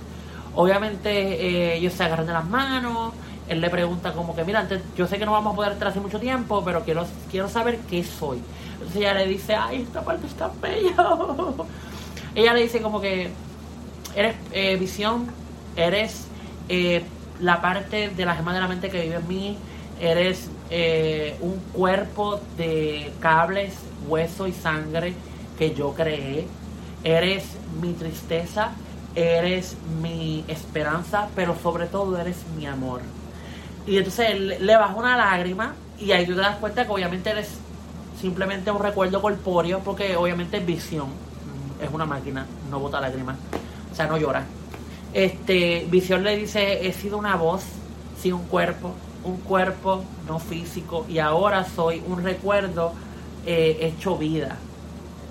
Obviamente 0.56 1.10
eh, 1.12 1.78
ellos 1.78 1.94
se 1.94 2.04
agarran 2.04 2.28
de 2.28 2.34
las 2.34 2.46
manos, 2.46 3.14
él 3.48 3.62
le 3.62 3.70
pregunta 3.70 4.12
como 4.12 4.36
que, 4.36 4.44
mira, 4.44 4.60
antes, 4.60 4.82
yo 4.98 5.08
sé 5.08 5.18
que 5.18 5.26
no 5.26 5.32
vamos 5.32 5.54
a 5.54 5.56
poder 5.56 5.72
estar 5.74 5.88
hace 5.88 6.00
mucho 6.02 6.20
tiempo, 6.20 6.64
pero 6.66 6.84
quiero, 6.84 7.06
quiero 7.32 7.48
saber 7.48 7.80
qué 7.90 8.04
soy. 8.04 8.42
Entonces 8.74 8.98
ella 8.98 9.14
le 9.14 9.28
dice, 9.28 9.56
ay, 9.56 9.84
esta 9.84 10.02
parte 10.04 10.28
está 10.28 10.52
bella. 10.62 10.96
ella 12.36 12.54
le 12.54 12.64
dice 12.64 12.82
como 12.82 13.00
que, 13.00 13.32
eres 14.16 14.36
eh, 14.52 14.76
visión, 14.78 15.28
eres 15.76 16.28
eh, 16.70 17.04
la 17.40 17.62
parte 17.62 18.10
de 18.10 18.26
la 18.26 18.36
gema 18.36 18.54
de 18.54 18.60
la 18.60 18.68
mente 18.68 18.90
que 18.90 19.02
vive 19.02 19.16
en 19.16 19.28
mí, 19.28 19.58
eres 20.00 20.50
eh, 20.70 21.36
un 21.42 21.60
cuerpo 21.72 22.40
de 22.58 23.12
cables, 23.20 23.74
hueso 24.08 24.48
y 24.48 24.54
sangre 24.54 25.14
que 25.58 25.74
yo 25.74 25.94
creé. 25.94 26.48
Eres 27.04 27.44
mi 27.82 27.94
tristeza, 27.94 28.72
eres 29.16 29.76
mi 30.02 30.46
esperanza, 30.48 31.28
pero 31.36 31.56
sobre 31.62 31.88
todo 31.88 32.18
eres 32.18 32.38
mi 32.58 32.66
amor. 32.66 33.02
Y 33.86 33.98
entonces 33.98 34.40
le 34.62 34.78
baja 34.78 34.96
una 34.96 35.18
lágrima 35.18 35.74
y 36.00 36.12
ahí 36.12 36.26
tú 36.26 36.34
te 36.34 36.42
das 36.42 36.58
cuenta 36.58 36.86
que 36.86 36.92
obviamente 36.92 37.30
eres 37.30 37.50
simplemente 38.20 38.72
un 38.72 38.82
recuerdo 38.82 39.22
corpóreo 39.22 39.80
porque 39.80 40.16
obviamente 40.16 40.60
visión. 40.60 41.10
Es 41.82 41.90
una 41.92 42.06
máquina, 42.06 42.46
no 42.70 42.80
bota 42.80 43.02
lágrimas. 43.02 43.36
O 43.94 43.96
sea, 43.96 44.08
no 44.08 44.18
llora. 44.18 44.52
Este, 45.14 45.88
Visión 45.90 46.24
le 46.24 46.36
dice, 46.38 46.88
he 46.88 46.94
sido 46.94 47.18
una 47.20 47.36
voz 47.38 47.64
sin 48.20 48.34
un 48.34 48.46
cuerpo, 48.48 49.00
un 49.24 49.38
cuerpo 49.42 50.06
no 50.28 50.40
físico 50.40 51.06
y 51.08 51.20
ahora 51.20 51.66
soy 51.66 52.04
un 52.08 52.24
recuerdo 52.24 52.94
eh, 53.46 53.80
hecho 53.82 54.18
vida. 54.18 54.64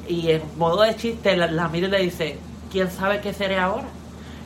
Y 0.09 0.31
en 0.31 0.43
modo 0.57 0.83
de 0.83 0.97
chiste, 0.97 1.37
la, 1.37 1.49
la 1.51 1.69
mira 1.69 1.89
y 1.89 1.91
le 1.91 1.99
dice, 2.03 2.41
¿quién 2.71 2.91
sabe 2.91 3.21
qué 3.21 3.33
seré 3.35 3.59
ahora? 3.59 3.89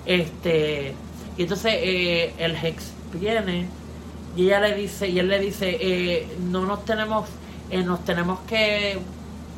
Este, 0.05 0.99
Y 1.37 1.43
entonces 1.43 1.73
eh, 1.77 2.35
el 2.39 2.57
Hex 2.57 2.97
viene 3.13 3.73
y 4.37 4.47
ella 4.47 4.61
le 4.61 4.75
dice, 4.75 5.09
y 5.09 5.19
él 5.19 5.29
le 5.29 5.41
dice, 5.41 5.77
eh, 5.81 6.37
no 6.39 6.67
nos 6.67 6.85
tenemos, 6.85 7.29
nos 7.71 8.05
tenemos 8.05 8.41
que, 8.41 8.99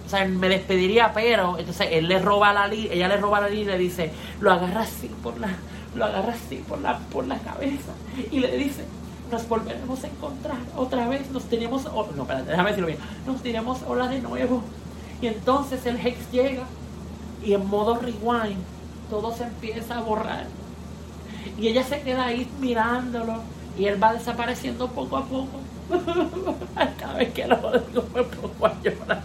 o 0.09 0.11
sea, 0.11 0.25
me 0.25 0.49
despediría, 0.49 1.13
pero, 1.13 1.59
entonces 1.59 1.89
él 1.91 2.09
le 2.09 2.19
roba 2.19 2.55
la 2.55 2.67
línea, 2.67 2.95
ella 2.95 3.09
le 3.09 3.19
roba 3.19 3.43
la 3.43 3.49
línea 3.51 3.75
y 3.75 3.77
le 3.77 3.85
dice, 3.85 4.11
lo 4.41 4.51
agarra 4.51 4.81
así 4.81 5.11
por 5.23 5.39
la, 5.39 5.49
lo 5.95 6.07
agarra 6.07 6.33
así 6.33 6.65
por 6.67 6.81
la, 6.81 6.97
por 6.99 7.27
la 7.27 7.37
cabeza 7.37 7.93
y 8.33 8.41
le 8.41 8.57
dice, 8.57 8.87
nos 9.31 9.47
volveremos 9.47 10.03
a 10.03 10.07
encontrar 10.07 10.57
otra 10.79 11.07
vez, 11.09 11.31
nos 11.31 11.45
tenemos, 11.45 11.85
no, 11.85 12.23
espérate, 12.23 12.49
déjame 12.49 12.71
decirlo 12.71 12.87
bien, 12.87 12.99
nos 13.27 13.43
diremos 13.43 13.81
hola 13.87 14.09
de 14.09 14.23
nuevo. 14.23 14.63
Y 15.21 15.27
entonces 15.27 15.85
el 15.85 15.99
Hex 15.99 16.33
llega 16.33 16.65
y 17.45 17.53
en 17.53 17.67
modo 17.67 17.99
rewind 17.99 18.63
todo 19.11 19.37
se 19.37 19.45
empieza 19.45 19.99
a 19.99 20.01
borrar. 20.01 20.47
Y 21.59 21.69
ella 21.69 21.83
se 21.83 22.01
queda 22.01 22.25
ahí 22.25 22.51
mirándolo 22.61 23.43
y 23.79 23.85
él 23.85 24.03
va 24.03 24.15
desapareciendo 24.15 24.89
poco 24.89 25.19
a 25.19 25.25
poco. 25.27 25.61
Cada 26.99 27.13
vez 27.13 27.31
que 27.35 27.47
lo 27.47 27.57
digo 27.57 28.67
a 28.67 28.83
llorar. 28.83 29.23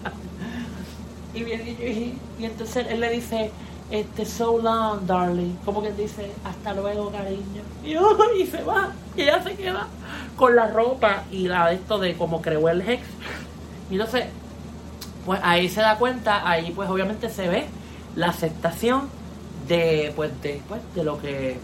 Y 1.34 1.44
viene 1.44 1.72
y, 1.72 2.18
y 2.40 2.46
entonces 2.46 2.86
él 2.90 3.00
le 3.00 3.10
dice, 3.10 3.52
este, 3.94 4.26
so 4.26 4.60
long, 4.60 5.06
darling. 5.06 5.56
Como 5.66 5.82
que 5.82 5.92
dice, 5.92 6.32
hasta 6.44 6.74
luego, 6.74 7.12
cariño. 7.12 7.62
Y, 8.36 8.46
se 8.48 8.64
va. 8.64 8.92
Y 9.16 9.22
ella 9.22 9.44
se 9.44 9.56
queda 9.56 9.88
con 10.36 10.56
la 10.56 10.68
ropa 10.68 11.24
y 11.32 11.48
la 11.48 11.72
esto 11.72 12.00
de 12.00 12.16
como 12.16 12.42
creó 12.42 12.70
el 12.70 12.82
Hex. 12.82 13.04
Y 13.92 13.94
entonces, 13.94 14.26
pues 15.26 15.40
ahí 15.44 15.70
se 15.70 15.82
da 15.82 15.98
cuenta, 15.98 16.50
ahí 16.50 16.72
pues 16.72 16.90
obviamente 16.90 17.30
se 17.30 17.48
ve 17.48 17.66
la 18.16 18.30
aceptación 18.30 19.10
de, 19.68 20.12
pues, 20.16 20.42
de, 20.42 20.62
pues, 20.68 20.82
de 20.96 21.04
lo 21.04 21.22
que 21.22 21.60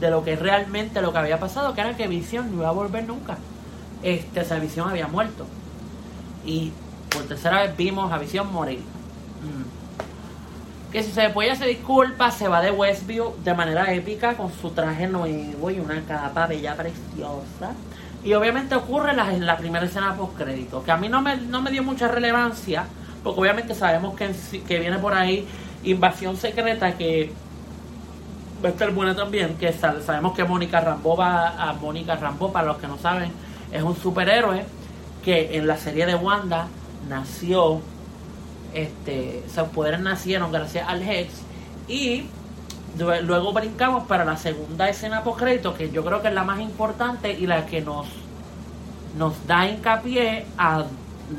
de 0.00 0.10
lo 0.10 0.24
que 0.24 0.36
realmente 0.36 1.00
lo 1.00 1.12
que 1.12 1.18
había 1.18 1.38
pasado, 1.38 1.72
que 1.72 1.80
era 1.80 1.96
que 1.96 2.08
Visión 2.08 2.50
no 2.50 2.58
iba 2.58 2.68
a 2.68 2.72
volver 2.72 3.06
nunca. 3.06 3.38
Este, 4.02 4.40
esa 4.40 4.58
Visión 4.58 4.90
había 4.90 5.06
muerto. 5.06 5.46
Y 6.44 6.72
por 7.10 7.22
tercera 7.22 7.62
vez 7.62 7.76
vimos 7.76 8.12
a 8.12 8.18
Visión 8.18 8.52
morir. 8.52 8.82
Mm 9.44 9.84
que 10.94 11.02
si 11.02 11.10
se 11.10 11.28
pues 11.30 11.48
ella 11.48 11.56
se 11.56 11.66
disculpa, 11.66 12.30
se 12.30 12.46
va 12.46 12.60
de 12.60 12.70
Westview 12.70 13.34
de 13.42 13.52
manera 13.52 13.92
épica 13.92 14.34
con 14.34 14.52
su 14.52 14.70
traje 14.70 15.08
nuevo 15.08 15.68
y 15.68 15.80
una 15.80 16.00
capa 16.02 16.46
bella 16.46 16.76
preciosa. 16.76 17.72
Y 18.22 18.32
obviamente 18.34 18.76
ocurre 18.76 19.10
en 19.10 19.44
la, 19.44 19.56
primera 19.56 19.86
escena 19.86 20.14
post 20.14 20.36
crédito, 20.36 20.84
que 20.84 20.92
a 20.92 20.96
mí 20.96 21.08
no 21.08 21.20
me, 21.20 21.36
no 21.36 21.60
me 21.62 21.72
dio 21.72 21.82
mucha 21.82 22.06
relevancia, 22.06 22.84
porque 23.24 23.40
obviamente 23.40 23.74
sabemos 23.74 24.14
que, 24.14 24.30
que 24.68 24.78
viene 24.78 25.00
por 25.00 25.14
ahí 25.14 25.48
Invasión 25.82 26.36
Secreta, 26.36 26.96
que 26.96 27.32
va 28.64 28.68
a 28.68 28.70
estar 28.70 28.92
buena 28.92 29.16
también, 29.16 29.56
que 29.56 29.72
sabemos 29.72 30.32
que 30.36 30.44
Mónica 30.44 30.80
Rambo 30.80 31.16
va 31.16 31.60
a 31.60 31.72
Mónica 31.72 32.14
Rambo, 32.14 32.52
para 32.52 32.68
los 32.68 32.76
que 32.76 32.86
no 32.86 32.98
saben, 32.98 33.32
es 33.72 33.82
un 33.82 33.96
superhéroe 33.96 34.64
que 35.24 35.56
en 35.56 35.66
la 35.66 35.76
serie 35.76 36.06
de 36.06 36.14
Wanda 36.14 36.68
nació 37.08 37.80
este, 38.74 39.42
sus 39.52 39.68
poderes 39.68 40.00
nacieron 40.00 40.52
gracias 40.52 40.88
al 40.88 41.02
Hex 41.02 41.32
y 41.88 42.26
luego 42.98 43.52
brincamos 43.52 44.04
para 44.04 44.24
la 44.24 44.36
segunda 44.36 44.88
escena 44.88 45.24
post 45.24 45.40
crédito 45.40 45.74
que 45.74 45.90
yo 45.90 46.04
creo 46.04 46.22
que 46.22 46.28
es 46.28 46.34
la 46.34 46.44
más 46.44 46.60
importante 46.60 47.32
y 47.32 47.46
la 47.46 47.66
que 47.66 47.80
nos 47.80 48.06
nos 49.16 49.46
da 49.46 49.68
hincapié 49.68 50.44
a 50.58 50.84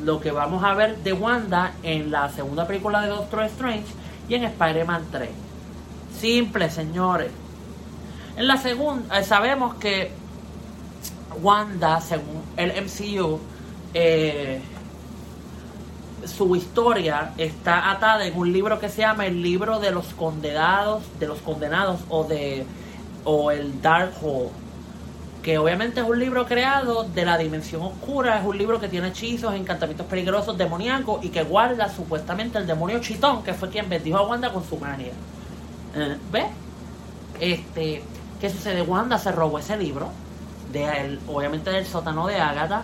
lo 0.04 0.20
que 0.20 0.32
vamos 0.32 0.64
a 0.64 0.74
ver 0.74 0.98
de 0.98 1.14
Wanda 1.14 1.74
en 1.84 2.12
la 2.12 2.30
segunda 2.30 2.66
película 2.66 3.02
de 3.02 3.08
Doctor 3.08 3.44
Strange 3.44 3.86
y 4.28 4.36
en 4.36 4.46
Spider-Man 4.46 5.04
3. 5.12 5.30
Simple, 6.20 6.70
señores. 6.70 7.32
En 8.38 8.48
la 8.48 8.58
segunda, 8.58 9.20
eh, 9.20 9.24
sabemos 9.24 9.76
que 9.76 10.12
Wanda, 11.42 12.02
según 12.02 12.44
el 12.58 12.72
MCU, 12.72 13.40
eh, 13.94 14.62
su 16.28 16.56
historia 16.56 17.32
está 17.38 17.92
atada 17.92 18.26
en 18.26 18.38
un 18.38 18.52
libro 18.52 18.80
que 18.80 18.90
se 18.90 19.02
llama 19.02 19.26
el 19.26 19.42
libro 19.42 19.80
de 19.80 19.92
los 19.92 20.08
condenados, 20.14 21.04
de 21.20 21.28
los 21.28 21.40
condenados 21.40 22.02
o 22.10 22.24
de 22.24 22.66
o 23.24 23.52
el 23.52 23.82
Dark 23.82 24.14
Hole, 24.22 24.50
que 25.42 25.58
obviamente 25.58 26.00
es 26.00 26.08
un 26.08 26.20
libro 26.20 26.46
creado 26.46 27.04
de 27.04 27.26
la 27.26 27.38
dimensión 27.38 27.82
oscura, 27.82 28.40
es 28.40 28.46
un 28.46 28.58
libro 28.58 28.80
que 28.80 28.88
tiene 28.88 29.08
hechizos, 29.08 29.54
encantamientos 29.56 30.06
peligrosos, 30.08 30.58
demoníacos 30.58 31.24
y 31.26 31.30
que 31.30 31.44
guarda 31.44 31.90
supuestamente 31.90 32.58
el 32.58 32.68
demonio 32.68 33.00
Chitón, 33.00 33.44
que 33.44 33.54
fue 33.54 33.70
quien 33.70 33.90
vendió 33.90 34.18
a 34.18 34.28
Wanda 34.28 34.54
con 34.54 34.64
su 34.64 34.78
mania. 34.78 35.12
Eh, 35.96 36.18
¿Ves? 36.32 36.46
Este, 37.40 38.04
¿qué 38.40 38.50
sucede? 38.50 38.82
Wanda 38.82 39.18
se 39.18 39.32
robó 39.32 39.60
ese 39.60 39.76
libro, 39.76 40.10
de 40.72 41.20
obviamente 41.28 41.70
del 41.72 41.86
sótano 41.86 42.28
de 42.28 42.36
Agatha 42.36 42.84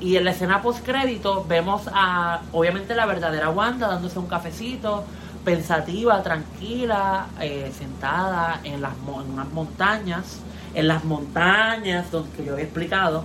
y 0.00 0.16
en 0.16 0.24
la 0.24 0.32
escena 0.32 0.62
post 0.62 0.84
crédito 0.84 1.44
vemos 1.48 1.82
a, 1.92 2.42
obviamente, 2.52 2.94
la 2.94 3.06
verdadera 3.06 3.50
Wanda 3.50 3.88
dándose 3.88 4.18
un 4.18 4.26
cafecito, 4.26 5.04
pensativa, 5.44 6.22
tranquila, 6.22 7.26
eh, 7.40 7.70
sentada 7.76 8.60
en, 8.64 8.80
las, 8.80 8.92
en 8.94 9.32
unas 9.32 9.52
montañas, 9.52 10.40
en 10.74 10.88
las 10.88 11.04
montañas 11.04 12.10
donde 12.10 12.44
yo 12.44 12.52
había 12.54 12.64
explicado. 12.64 13.24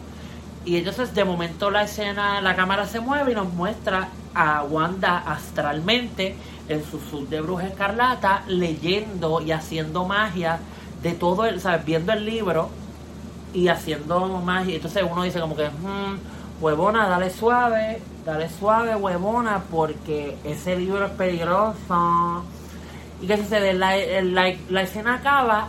Y 0.66 0.78
entonces 0.78 1.16
de 1.16 1.24
momento 1.24 1.72
la 1.72 1.84
escena, 1.84 2.42
la 2.42 2.56
cámara 2.56 2.86
se 2.86 3.00
mueve 3.00 3.32
y 3.32 3.36
nos 3.36 3.52
muestra 3.54 4.10
a 4.36 4.64
Wanda 4.64 5.18
astralmente 5.18 6.36
en 6.68 6.84
su 6.86 7.00
sud 7.00 7.28
de 7.30 7.42
bruja 7.42 7.68
escarlata, 7.68 8.44
leyendo 8.48 9.42
y 9.42 9.52
haciendo 9.52 10.06
magia 10.06 10.60
de 11.02 11.14
todo 11.14 11.46
el, 11.46 11.60
¿sabes? 11.60 11.86
Viendo 11.86 12.14
el 12.14 12.26
libro 12.26 12.70
y 13.54 13.70
haciendo 13.70 14.28
magia. 14.40 14.76
Entonces 14.76 15.04
uno 15.10 15.24
dice 15.24 15.40
como 15.40 15.56
que, 15.56 15.70
hmm, 15.70 16.20
huevona, 16.62 17.08
dale 17.08 17.30
suave, 17.30 18.02
dale 18.26 18.50
suave, 18.50 18.96
huevona, 18.96 19.64
porque 19.72 20.38
ese 20.44 20.76
libro 20.76 21.06
es 21.06 21.12
peligroso. 21.12 22.44
¿Y 23.22 23.28
qué 23.28 23.38
sucede? 23.38 23.74
La, 23.74 23.96
la, 24.22 24.54
la 24.70 24.82
escena 24.82 25.16
acaba, 25.16 25.68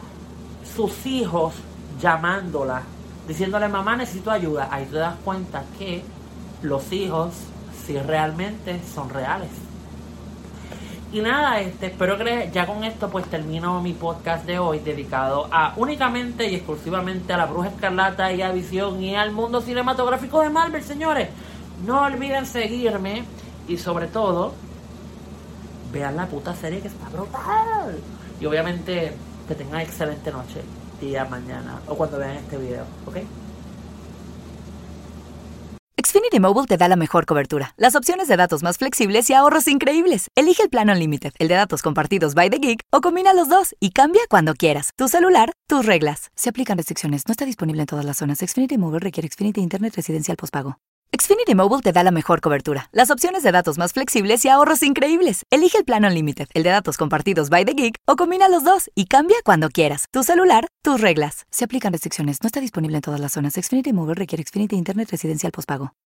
sus 0.77 1.07
hijos 1.07 1.55
llamándola, 2.01 2.83
diciéndole, 3.27 3.69
mamá, 3.69 3.97
necesito 3.97 4.31
ayuda. 4.31 4.69
Ahí 4.71 4.87
te 4.87 4.97
das 4.97 5.17
cuenta 5.25 5.65
que 5.79 6.03
los 6.63 6.93
hijos, 6.93 7.35
si 7.87 7.99
realmente 7.99 8.81
son 8.95 9.11
reales. 9.11 9.51
Y 11.13 11.21
nada, 11.21 11.61
este, 11.61 11.87
espero 11.87 12.17
que 12.17 12.51
ya 12.53 12.67
con 12.67 12.85
esto 12.85 13.11
pues 13.11 13.27
termino 13.27 13.83
mi 13.83 13.95
podcast 13.95 14.47
de 14.47 14.61
hoy 14.61 14.79
dedicado 14.79 15.49
a 15.51 15.75
únicamente 15.77 16.49
y 16.49 16.55
exclusivamente 16.55 17.33
a 17.33 17.37
la 17.37 17.47
Bruja 17.47 17.69
Escarlata 17.69 18.33
y 18.33 18.43
a 18.43 18.53
Visión 18.53 19.03
y 19.03 19.17
al 19.17 19.33
mundo 19.33 19.61
cinematográfico 19.61 20.41
de 20.41 20.51
Marvel, 20.51 20.85
señores. 20.85 21.29
No 21.85 22.03
olviden 22.03 22.47
seguirme 22.47 23.25
y 23.67 23.77
sobre 23.77 24.07
todo 24.07 24.55
vean 25.93 26.15
la 26.15 26.27
puta 26.27 26.55
serie 26.55 26.81
que 26.81 26.89
está 26.89 27.09
brutal. 27.09 27.99
Y 28.41 28.47
obviamente 28.47 29.13
que 29.49 29.55
tengan 29.57 29.81
excelente 29.81 30.31
noche, 30.31 30.63
día, 31.01 31.25
mañana 31.25 31.81
o 31.89 31.97
cuando 31.97 32.19
vean 32.19 32.37
este 32.37 32.57
video, 32.57 32.85
¿ok? 33.07 33.17
Xfinity 36.11 36.41
Mobile 36.41 36.67
te 36.67 36.77
da 36.77 36.89
la 36.89 36.97
mejor 36.97 37.25
cobertura, 37.25 37.73
las 37.77 37.95
opciones 37.95 38.27
de 38.27 38.37
datos 38.37 38.65
más 38.65 38.79
flexibles 38.79 39.31
y 39.31 39.35
ahorros 39.35 39.69
increíbles. 39.69 40.27
Elige 40.35 40.65
el 40.65 40.69
plan 40.69 40.91
Unlimited, 40.91 41.33
el 41.39 41.47
de 41.47 41.55
datos 41.55 41.83
compartidos 41.83 42.35
by 42.35 42.51
the 42.51 42.59
gig, 42.59 42.81
o 42.91 43.01
combina 43.01 43.33
los 43.33 43.49
dos 43.49 43.77
y 43.79 43.93
cambia 43.93 44.23
cuando 44.29 44.55
quieras. 44.55 44.91
Tu 44.97 45.07
celular, 45.07 45.53
tus 45.69 45.87
reglas. 45.87 46.33
Se 46.35 46.49
aplican 46.49 46.79
restricciones. 46.79 47.29
No 47.29 47.31
está 47.31 47.45
disponible 47.45 47.83
en 47.83 47.87
todas 47.87 48.05
las 48.05 48.17
zonas. 48.17 48.39
Xfinity 48.39 48.77
Mobile 48.77 48.99
requiere 48.99 49.29
Xfinity 49.29 49.61
Internet 49.61 49.95
residencial 49.95 50.37
postpago. 50.37 50.79
Xfinity 51.13 51.57
Mobile 51.57 51.83
te 51.83 51.93
da 51.93 52.05
la 52.05 52.13
mejor 52.13 52.41
cobertura, 52.41 52.89
las 52.93 53.11
opciones 53.11 53.43
de 53.43 53.51
datos 53.51 53.79
más 53.79 53.93
flexibles 53.93 54.45
y 54.45 54.49
ahorros 54.49 54.85
increíbles. 54.85 55.45
Elige 55.51 55.79
el 55.79 55.85
plan 55.85 56.05
Unlimited, 56.05 56.47
el 56.55 56.63
de 56.63 56.71
datos 56.71 56.97
compartidos 56.97 57.51
by 57.51 57.65
the 57.65 57.75
gig, 57.75 57.95
o 58.07 58.15
combina 58.15 58.49
los 58.49 58.63
dos 58.63 58.91
y 58.95 59.07
cambia 59.07 59.37
cuando 59.45 59.71
quieras. 59.71 60.07
Tu 60.13 60.23
celular, 60.23 60.69
tus 60.83 61.01
reglas. 61.01 61.47
Se 61.51 61.65
aplican 61.65 61.93
restricciones. 61.93 62.39
No 62.43 62.47
está 62.47 62.61
disponible 62.61 62.97
en 62.97 63.03
todas 63.03 63.19
las 63.19 63.33
zonas. 63.33 63.55
Xfinity 63.55 63.93
Mobile 63.93 64.15
requiere 64.15 64.45
Xfinity 64.45 64.77
Internet 64.77 65.11
residencial 65.11 65.51
postpago. 65.51 65.93